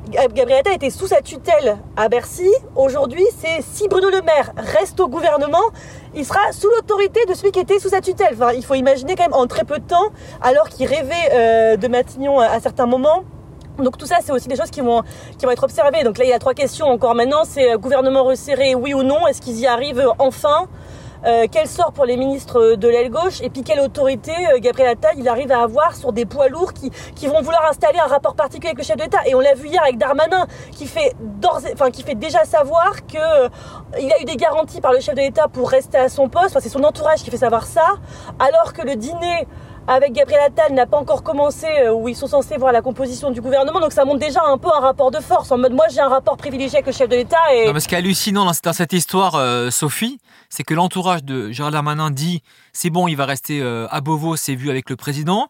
Gabriel 0.09 0.63
était 0.73 0.89
sous 0.89 1.07
sa 1.07 1.21
tutelle 1.21 1.77
à 1.95 2.09
Bercy. 2.09 2.49
Aujourd'hui, 2.75 3.25
c'est 3.37 3.61
si 3.61 3.87
Bruno 3.87 4.09
Le 4.09 4.21
Maire 4.21 4.51
reste 4.57 4.99
au 4.99 5.07
gouvernement, 5.07 5.61
il 6.15 6.25
sera 6.25 6.51
sous 6.51 6.69
l'autorité 6.69 7.25
de 7.25 7.33
celui 7.33 7.51
qui 7.51 7.59
était 7.59 7.79
sous 7.79 7.89
sa 7.89 8.01
tutelle. 8.01 8.35
Il 8.55 8.65
faut 8.65 8.73
imaginer 8.75 9.15
quand 9.15 9.23
même 9.23 9.33
en 9.33 9.45
très 9.45 9.65
peu 9.65 9.77
de 9.77 9.85
temps, 9.85 10.09
alors 10.41 10.69
qu'il 10.69 10.87
rêvait 10.87 11.29
euh, 11.33 11.77
de 11.77 11.87
Matignon 11.87 12.39
à 12.39 12.59
certains 12.59 12.87
moments, 12.87 13.23
donc 13.83 13.97
tout 13.97 14.05
ça, 14.05 14.17
c'est 14.21 14.31
aussi 14.31 14.47
des 14.47 14.55
choses 14.55 14.71
qui 14.71 14.81
vont, 14.81 15.03
qui 15.37 15.45
vont 15.45 15.51
être 15.51 15.63
observées. 15.63 16.03
Donc 16.03 16.17
là, 16.17 16.25
il 16.25 16.29
y 16.29 16.33
a 16.33 16.39
trois 16.39 16.53
questions 16.53 16.87
encore 16.87 17.15
maintenant. 17.15 17.43
C'est 17.43 17.71
euh, 17.71 17.77
gouvernement 17.77 18.23
resserré, 18.23 18.75
oui 18.75 18.93
ou 18.93 19.03
non? 19.03 19.27
Est-ce 19.27 19.41
qu'ils 19.41 19.59
y 19.59 19.67
arrivent 19.67 19.99
euh, 19.99 20.11
enfin? 20.19 20.67
Euh, 21.25 21.47
quel 21.51 21.67
sort 21.67 21.91
pour 21.91 22.05
les 22.05 22.17
ministres 22.17 22.75
de 22.75 22.87
l'aile 22.87 23.09
gauche 23.09 23.41
et 23.41 23.49
puis 23.49 23.63
quelle 23.63 23.79
autorité 23.79 24.31
Gabriel 24.59 24.91
Attal 24.91 25.15
il 25.17 25.27
arrive 25.27 25.51
à 25.51 25.61
avoir 25.61 25.95
sur 25.95 26.13
des 26.13 26.25
poids 26.25 26.47
lourds 26.47 26.73
qui, 26.73 27.27
vont 27.27 27.41
vouloir 27.41 27.69
installer 27.69 27.99
un 27.99 28.07
rapport 28.07 28.35
particulier 28.35 28.69
avec 28.69 28.79
le 28.79 28.83
chef 28.83 28.97
d'État 28.97 29.19
et 29.27 29.35
on 29.35 29.39
l'a 29.39 29.53
vu 29.53 29.67
hier 29.67 29.83
avec 29.83 29.97
Darmanin 29.97 30.47
qui 30.71 30.87
fait 30.87 31.13
enfin 31.73 31.91
qui 31.91 32.01
fait 32.03 32.15
déjà 32.15 32.43
savoir 32.45 33.05
que 33.05 33.49
il 33.99 34.11
a 34.11 34.21
eu 34.21 34.25
des 34.25 34.35
garanties 34.35 34.81
par 34.81 34.93
le 34.93 34.99
chef 34.99 35.15
de 35.15 35.21
l'État 35.21 35.47
pour 35.47 35.69
rester 35.69 35.97
à 35.97 36.09
son 36.09 36.29
poste. 36.29 36.57
C'est 36.59 36.69
son 36.69 36.83
entourage 36.83 37.23
qui 37.23 37.31
fait 37.31 37.37
savoir 37.37 37.65
ça. 37.65 37.85
Alors 38.39 38.73
que 38.73 38.81
le 38.81 38.95
dîner 38.95 39.47
avec 39.89 40.13
Gabriel 40.13 40.41
Attal 40.45 40.73
n'a 40.73 40.85
pas 40.85 40.97
encore 40.97 41.23
commencé 41.23 41.65
euh, 41.65 41.91
où 41.91 42.07
ils 42.07 42.15
sont 42.15 42.27
censés 42.27 42.57
voir 42.57 42.71
la 42.71 42.83
composition 42.83 43.31
du 43.31 43.41
gouvernement. 43.41 43.79
Donc 43.79 43.91
ça 43.91 44.05
montre 44.05 44.19
déjà 44.19 44.41
un 44.45 44.59
peu 44.59 44.69
un 44.69 44.79
rapport 44.79 45.09
de 45.09 45.19
force 45.19 45.51
en 45.51 45.57
mode 45.57 45.73
moi 45.73 45.85
j'ai 45.91 45.99
un 45.99 46.07
rapport 46.07 46.37
privilégié 46.37 46.75
avec 46.75 46.85
le 46.85 46.91
chef 46.91 47.09
de 47.09 47.15
l'État. 47.15 47.37
Et... 47.53 47.65
Non, 47.65 47.73
mais 47.73 47.79
ce 47.79 47.87
qui 47.87 47.95
est 47.95 47.97
hallucinant 47.97 48.45
dans, 48.45 48.73
cette 48.73 48.93
histoire, 48.93 49.33
euh, 49.33 49.71
Sophie, 49.71 50.19
c'est 50.49 50.63
que 50.63 50.75
l'entourage 50.75 51.23
de 51.23 51.51
Gérald 51.51 51.73
Darmanin 51.73 52.11
dit 52.11 52.43
c'est 52.71 52.91
bon, 52.91 53.07
il 53.07 53.15
va 53.15 53.25
rester 53.25 53.61
euh, 53.61 53.87
à 53.89 53.99
Beauvau, 53.99 54.35
c'est 54.35 54.53
vu 54.53 54.69
avec 54.69 54.91
le 54.91 54.95
président. 54.95 55.47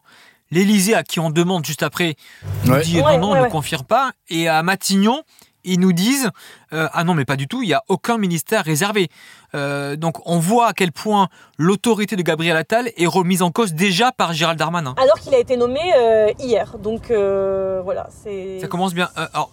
L'Élysée, 0.50 0.94
à 0.94 1.04
qui 1.04 1.20
on 1.20 1.30
demande 1.30 1.64
juste 1.64 1.82
après, 1.82 2.16
nous 2.64 2.80
dit 2.80 2.96
non, 3.02 3.18
non, 3.18 3.32
on 3.32 3.44
ne 3.44 3.48
confirme 3.50 3.84
pas. 3.84 4.12
Et 4.30 4.48
à 4.48 4.62
Matignon, 4.62 5.22
ils 5.64 5.78
nous 5.78 5.92
disent 5.92 6.30
euh, 6.72 6.88
ah 6.92 7.04
non 7.04 7.14
mais 7.14 7.24
pas 7.24 7.36
du 7.36 7.48
tout, 7.48 7.62
il 7.62 7.66
n'y 7.66 7.74
a 7.74 7.82
aucun 7.88 8.18
ministère 8.18 8.64
réservé. 8.64 9.08
Euh, 9.54 9.96
donc 9.96 10.18
on 10.26 10.38
voit 10.38 10.68
à 10.68 10.72
quel 10.72 10.92
point 10.92 11.28
l'autorité 11.58 12.14
de 12.14 12.22
Gabriel 12.22 12.56
Attal 12.56 12.92
est 12.96 13.06
remise 13.06 13.42
en 13.42 13.50
cause 13.50 13.74
déjà 13.74 14.12
par 14.12 14.32
Gérald 14.32 14.58
Darmanin. 14.58 14.94
Alors 14.96 15.18
qu'il 15.18 15.34
a 15.34 15.38
été 15.38 15.56
nommé 15.56 15.80
euh, 15.96 16.28
hier, 16.38 16.78
donc 16.78 17.10
voilà, 17.10 18.08
c'est. 18.22 18.60
Ça 18.60 18.68
commence 18.68 18.94
bien. 18.94 19.08
alors 19.16 19.50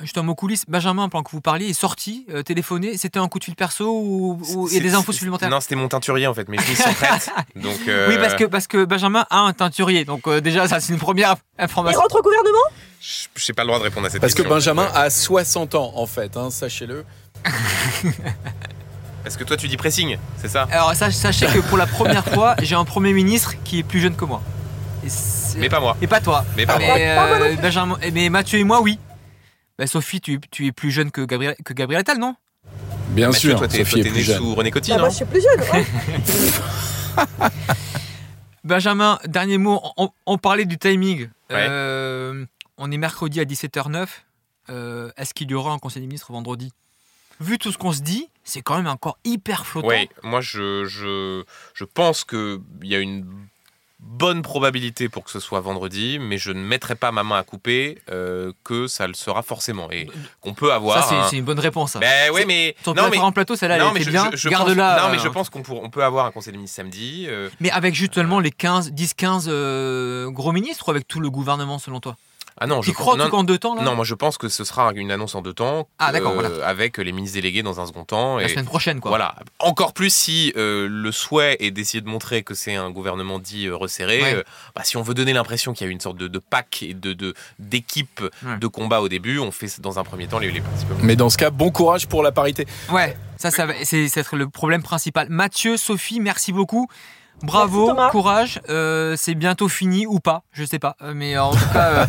juste 0.00 0.18
un 0.18 0.22
mot 0.22 0.34
coulisses, 0.34 0.64
Benjamin, 0.68 1.08
pendant 1.08 1.22
que 1.22 1.30
vous 1.30 1.40
parliez, 1.40 1.68
est 1.68 1.72
sorti, 1.72 2.26
téléphoné. 2.44 2.96
C'était 2.96 3.18
un 3.18 3.28
coup 3.28 3.38
de 3.38 3.44
fil 3.44 3.56
perso 3.56 3.86
ou, 3.86 4.68
il 4.70 4.76
y 4.76 4.80
a 4.80 4.82
des 4.82 4.94
infos 4.94 5.12
supplémentaires 5.12 5.48
Non, 5.48 5.60
c'était 5.60 5.76
mon 5.76 5.88
teinturier 5.88 6.26
en 6.26 6.34
fait, 6.34 6.48
mais 6.48 6.58
je 6.58 6.74
suis 6.74 6.94
prête. 6.94 7.30
donc. 7.56 7.80
Oui, 7.86 8.18
parce 8.18 8.34
que 8.34 8.44
parce 8.44 8.66
que 8.66 8.84
Benjamin 8.84 9.26
a 9.30 9.40
un 9.40 9.52
teinturier, 9.52 10.04
donc 10.04 10.28
déjà 10.28 10.68
ça 10.68 10.80
c'est 10.80 10.92
une 10.92 10.98
première 10.98 11.36
information. 11.58 11.98
Il 11.98 12.02
rentre 12.02 12.16
au 12.16 12.22
gouvernement? 12.22 12.64
Je 13.00 13.28
n'ai 13.48 13.54
pas 13.54 13.62
le 13.62 13.68
droit 13.68 13.78
de 13.78 13.84
répondre 13.84 14.06
à 14.06 14.10
cette 14.10 14.20
question. 14.20 14.42
Parce 14.42 14.48
que 14.48 14.54
Benjamin 14.54 14.90
a 14.94 15.10
60 15.10 15.74
ans 15.74 15.92
en 15.94 16.06
fait. 16.06 16.25
Hein, 16.34 16.50
sachez-le. 16.50 17.04
Est-ce 19.24 19.36
que 19.36 19.44
toi 19.44 19.56
tu 19.56 19.68
dis 19.68 19.76
pressing, 19.76 20.18
c'est 20.36 20.48
ça? 20.48 20.68
Alors 20.70 20.94
sachez 20.94 21.46
que 21.46 21.58
pour 21.58 21.76
la 21.76 21.86
première 21.86 22.24
fois, 22.24 22.54
j'ai 22.62 22.76
un 22.76 22.84
Premier 22.84 23.12
ministre 23.12 23.54
qui 23.64 23.80
est 23.80 23.82
plus 23.82 24.00
jeune 24.00 24.14
que 24.14 24.24
moi. 24.24 24.40
mais 25.56 25.68
pas 25.68 25.80
moi. 25.80 25.96
Et 26.00 26.06
pas 26.06 26.20
toi. 26.20 26.44
Mais 26.56 26.64
pas 26.64 26.78
moi. 26.78 26.96
Euh, 26.96 27.56
Benjamin, 27.56 27.98
mais 28.12 28.28
Mathieu 28.30 28.60
et 28.60 28.64
moi, 28.64 28.80
oui. 28.80 28.98
Bah, 29.78 29.86
Sophie, 29.86 30.20
tu, 30.20 30.40
es 30.60 30.72
plus 30.72 30.90
jeune 30.90 31.10
que 31.10 31.22
Gabriel, 31.22 31.56
que 31.64 31.74
Gabriel 31.74 32.00
Attal, 32.00 32.18
non? 32.18 32.36
Bien 33.08 33.32
sûr. 33.32 33.58
Toi, 33.58 33.68
t'es 33.68 33.84
né 33.84 34.22
sous 34.22 34.54
René 34.54 34.70
Coty, 34.70 34.90
bah, 34.92 34.98
Moi, 34.98 35.10
je 35.10 35.16
suis 35.16 35.24
plus 35.24 35.42
jeune. 35.42 35.84
Benjamin, 38.64 39.18
dernier 39.26 39.58
mot. 39.58 39.82
On, 40.26 40.38
parlait 40.38 40.64
du 40.64 40.78
timing. 40.78 41.28
Euh, 41.52 42.44
on 42.78 42.90
est 42.90 42.96
mercredi 42.96 43.40
à 43.40 43.44
17h09. 43.44 44.06
Euh, 44.70 45.10
est-ce 45.16 45.34
qu'il 45.34 45.50
y 45.50 45.54
aura 45.54 45.72
un 45.72 45.78
conseil 45.78 46.00
des 46.00 46.06
ministres 46.06 46.32
vendredi? 46.32 46.72
Vu 47.40 47.58
tout 47.58 47.70
ce 47.70 47.78
qu'on 47.78 47.92
se 47.92 48.00
dit, 48.00 48.28
c'est 48.44 48.62
quand 48.62 48.76
même 48.76 48.86
encore 48.86 49.18
hyper 49.24 49.66
flottant. 49.66 49.88
Oui, 49.88 50.08
moi 50.22 50.40
je, 50.40 50.84
je, 50.86 51.44
je 51.74 51.84
pense 51.84 52.24
qu'il 52.24 52.60
y 52.82 52.94
a 52.94 52.98
une 52.98 53.26
bonne 53.98 54.42
probabilité 54.42 55.08
pour 55.08 55.24
que 55.24 55.30
ce 55.30 55.40
soit 55.40 55.60
vendredi, 55.60 56.18
mais 56.18 56.38
je 56.38 56.52
ne 56.52 56.60
mettrai 56.60 56.94
pas 56.94 57.12
ma 57.12 57.24
main 57.24 57.38
à 57.38 57.42
couper 57.42 57.98
euh, 58.10 58.52
que 58.64 58.86
ça 58.86 59.06
le 59.06 59.14
sera 59.14 59.42
forcément 59.42 59.90
et 59.90 60.08
qu'on 60.40 60.54
peut 60.54 60.72
avoir. 60.72 61.06
Ça 61.06 61.28
c'est 61.28 61.36
une 61.36 61.44
bonne 61.44 61.58
réponse. 61.58 61.96
Ben 61.96 62.30
ouais, 62.30 62.46
mais 62.46 62.74
non 62.86 63.08
mais 63.10 63.18
en 63.18 63.32
plateau, 63.32 63.56
celle-là, 63.56 63.92
elle 63.94 64.04
bien. 64.06 64.30
Garde-la. 64.46 65.02
Non 65.02 65.08
mais 65.10 65.18
je 65.18 65.28
euh, 65.28 65.30
pense 65.30 65.50
qu'on 65.50 65.62
on 65.68 65.90
peut 65.90 66.04
avoir 66.04 66.26
un 66.26 66.30
conseil 66.30 66.52
des 66.52 66.58
ministres 66.58 66.76
samedi. 66.76 67.28
Mais 67.60 67.70
avec 67.70 67.94
justement 67.94 68.40
les 68.40 68.50
15, 68.50 68.92
10, 68.92 69.14
15 69.14 69.48
gros 70.30 70.52
ministres 70.52 70.88
ou 70.88 70.90
avec 70.90 71.06
tout 71.06 71.20
le 71.20 71.28
gouvernement 71.30 71.78
selon 71.78 72.00
toi? 72.00 72.16
Ah 72.58 72.66
non, 72.66 72.80
tu 72.80 72.90
je 72.90 72.94
crois 72.94 73.16
en 73.32 73.44
deux 73.44 73.58
temps 73.58 73.74
là? 73.74 73.82
Non, 73.82 73.94
moi 73.94 74.04
je 74.04 74.14
pense 74.14 74.38
que 74.38 74.48
ce 74.48 74.64
sera 74.64 74.92
une 74.94 75.10
annonce 75.10 75.34
en 75.34 75.42
deux 75.42 75.52
temps. 75.52 75.88
Ah 75.98 76.10
d'accord, 76.12 76.32
euh, 76.38 76.62
Avec 76.64 76.96
les 76.96 77.12
ministres 77.12 77.34
délégués 77.34 77.62
dans 77.62 77.80
un 77.80 77.86
second 77.86 78.04
temps. 78.04 78.38
La 78.38 78.48
semaine 78.48 78.64
prochaine 78.64 79.00
quoi. 79.00 79.10
Voilà. 79.10 79.34
Encore 79.58 79.92
plus 79.92 80.12
si 80.12 80.52
euh, 80.56 80.88
le 80.90 81.12
souhait 81.12 81.56
est 81.60 81.70
d'essayer 81.70 82.00
de 82.00 82.08
montrer 82.08 82.42
que 82.42 82.54
c'est 82.54 82.74
un 82.74 82.90
gouvernement 82.90 83.38
dit 83.38 83.66
euh, 83.66 83.76
resserré. 83.76 84.42
bah, 84.74 84.82
si 84.84 84.96
on 84.96 85.02
veut 85.02 85.14
donner 85.14 85.34
l'impression 85.34 85.74
qu'il 85.74 85.86
y 85.86 85.90
a 85.90 85.92
une 85.92 86.00
sorte 86.00 86.16
de, 86.16 86.28
de 86.28 86.38
pack 86.38 86.82
et 86.82 86.94
de 86.94 87.34
d'équipe 87.58 88.22
de, 88.60 88.66
combat 88.66 89.00
au 89.00 89.08
début, 89.08 89.38
on 89.38 89.50
fait 89.50 89.80
dans 89.80 89.98
un 89.98 90.04
premier 90.04 90.26
temps 90.26 90.38
les, 90.38 90.50
les 90.50 90.60
principaux. 90.60 90.94
Mais 91.02 91.16
dans 91.16 91.30
ce 91.30 91.36
cas, 91.36 91.50
bon 91.50 91.70
courage 91.70 92.06
pour 92.06 92.22
la 92.22 92.32
parité. 92.32 92.66
Ouais, 92.90 93.16
ça, 93.36 93.50
ça 93.50 93.66
c'est 93.84 94.32
le 94.32 94.48
problème 94.48 94.82
principal. 94.82 95.28
Mathieu, 95.28 95.76
Sophie, 95.76 96.20
merci 96.20 96.52
beaucoup. 96.52 96.88
Bravo, 97.42 97.94
courage. 98.10 98.60
Euh, 98.68 99.14
c'est 99.16 99.34
bientôt 99.34 99.68
fini 99.68 100.06
ou 100.06 100.20
pas, 100.20 100.42
je 100.52 100.64
sais 100.64 100.78
pas. 100.78 100.96
Euh, 101.02 101.12
mais 101.14 101.36
en 101.38 101.50
tout 101.50 101.58
cas, 101.72 102.06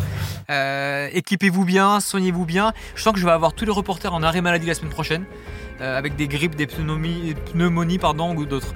euh, 0.50 1.08
équipez-vous 1.12 1.64
bien, 1.64 2.00
soignez-vous 2.00 2.46
bien. 2.46 2.72
Je 2.94 3.02
sens 3.02 3.12
que 3.12 3.18
je 3.18 3.26
vais 3.26 3.32
avoir 3.32 3.52
tous 3.52 3.64
les 3.64 3.70
reporters 3.70 4.12
en 4.12 4.22
arrêt 4.22 4.40
maladie 4.40 4.66
la 4.66 4.74
semaine 4.74 4.92
prochaine. 4.92 5.24
avec 5.80 6.16
des 6.16 6.26
grippes, 6.26 6.56
des 6.56 6.66
pneumonies, 6.66 7.98
pardon, 7.98 8.34
ou 8.34 8.46
d'autres. 8.46 8.74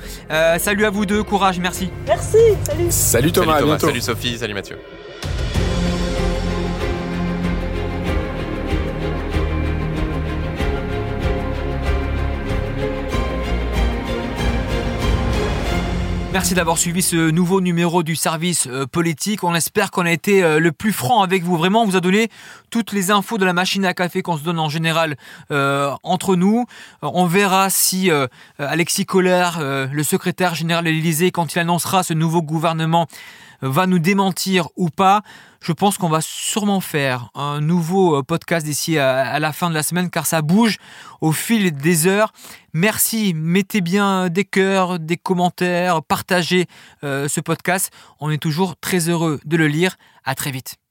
salut 0.58 0.84
à 0.84 0.90
vous 0.90 1.06
deux, 1.06 1.22
courage, 1.22 1.58
merci. 1.58 1.90
Merci, 2.06 2.38
salut. 2.64 2.86
Salut 2.90 3.32
Thomas, 3.32 3.54
salut, 3.54 3.66
Thomas, 3.66 3.78
salut 3.78 4.00
Sophie, 4.00 4.38
salut 4.38 4.54
Mathieu. 4.54 4.78
Merci 16.32 16.54
d'avoir 16.54 16.78
suivi 16.78 17.02
ce 17.02 17.30
nouveau 17.30 17.60
numéro 17.60 18.02
du 18.02 18.16
service 18.16 18.66
euh, 18.66 18.86
politique. 18.86 19.44
On 19.44 19.54
espère 19.54 19.90
qu'on 19.90 20.06
a 20.06 20.10
été 20.10 20.42
euh, 20.42 20.60
le 20.60 20.72
plus 20.72 20.92
franc 20.92 21.20
avec 21.20 21.42
vous. 21.42 21.58
Vraiment, 21.58 21.82
on 21.82 21.84
vous 21.84 21.94
a 21.94 22.00
donné 22.00 22.30
toutes 22.70 22.92
les 22.92 23.10
infos 23.10 23.36
de 23.36 23.44
la 23.44 23.52
machine 23.52 23.84
à 23.84 23.92
café 23.92 24.22
qu'on 24.22 24.38
se 24.38 24.42
donne 24.42 24.58
en 24.58 24.70
général 24.70 25.16
euh, 25.50 25.92
entre 26.02 26.34
nous. 26.34 26.64
on 27.02 27.26
verra 27.26 27.68
si 27.68 28.10
Alexis 28.58 29.04
Collère, 29.04 29.60
le 29.60 30.02
secrétaire 30.02 30.54
général 30.54 30.86
de 30.86 30.90
l'Élysée, 30.90 31.30
quand 31.30 31.54
il 31.54 31.58
annoncera 31.58 32.02
ce 32.02 32.14
nouveau 32.14 32.40
gouvernement, 32.40 33.08
va 33.62 33.86
nous 33.86 33.98
démentir 33.98 34.68
ou 34.76 34.90
pas. 34.90 35.22
Je 35.60 35.72
pense 35.72 35.96
qu'on 35.96 36.08
va 36.08 36.20
sûrement 36.20 36.80
faire 36.80 37.30
un 37.34 37.60
nouveau 37.60 38.18
euh, 38.18 38.22
podcast 38.22 38.66
d'ici 38.66 38.98
à, 38.98 39.38
la 39.38 39.52
fin 39.52 39.70
de 39.70 39.74
la 39.74 39.82
semaine 39.82 40.10
car 40.10 40.26
ça 40.26 40.42
bouge 40.42 40.78
au 41.20 41.32
fil 41.32 41.72
des 41.72 42.06
heures. 42.06 42.32
Merci, 42.74 43.32
mettez 43.34 43.80
bien 43.80 44.28
des 44.28 44.44
cœurs, 44.44 44.98
des 44.98 45.16
commentaires, 45.16 46.02
partagez 46.02 46.66
ce 47.02 47.40
podcast. 47.40 47.90
On 48.20 48.30
est 48.30 48.38
toujours 48.38 48.76
très 48.76 49.08
heureux 49.08 49.40
de 49.44 49.56
le 49.56 49.68
lire. 49.68 49.96
À 50.24 50.34
très 50.34 50.50
vite. 50.50 50.81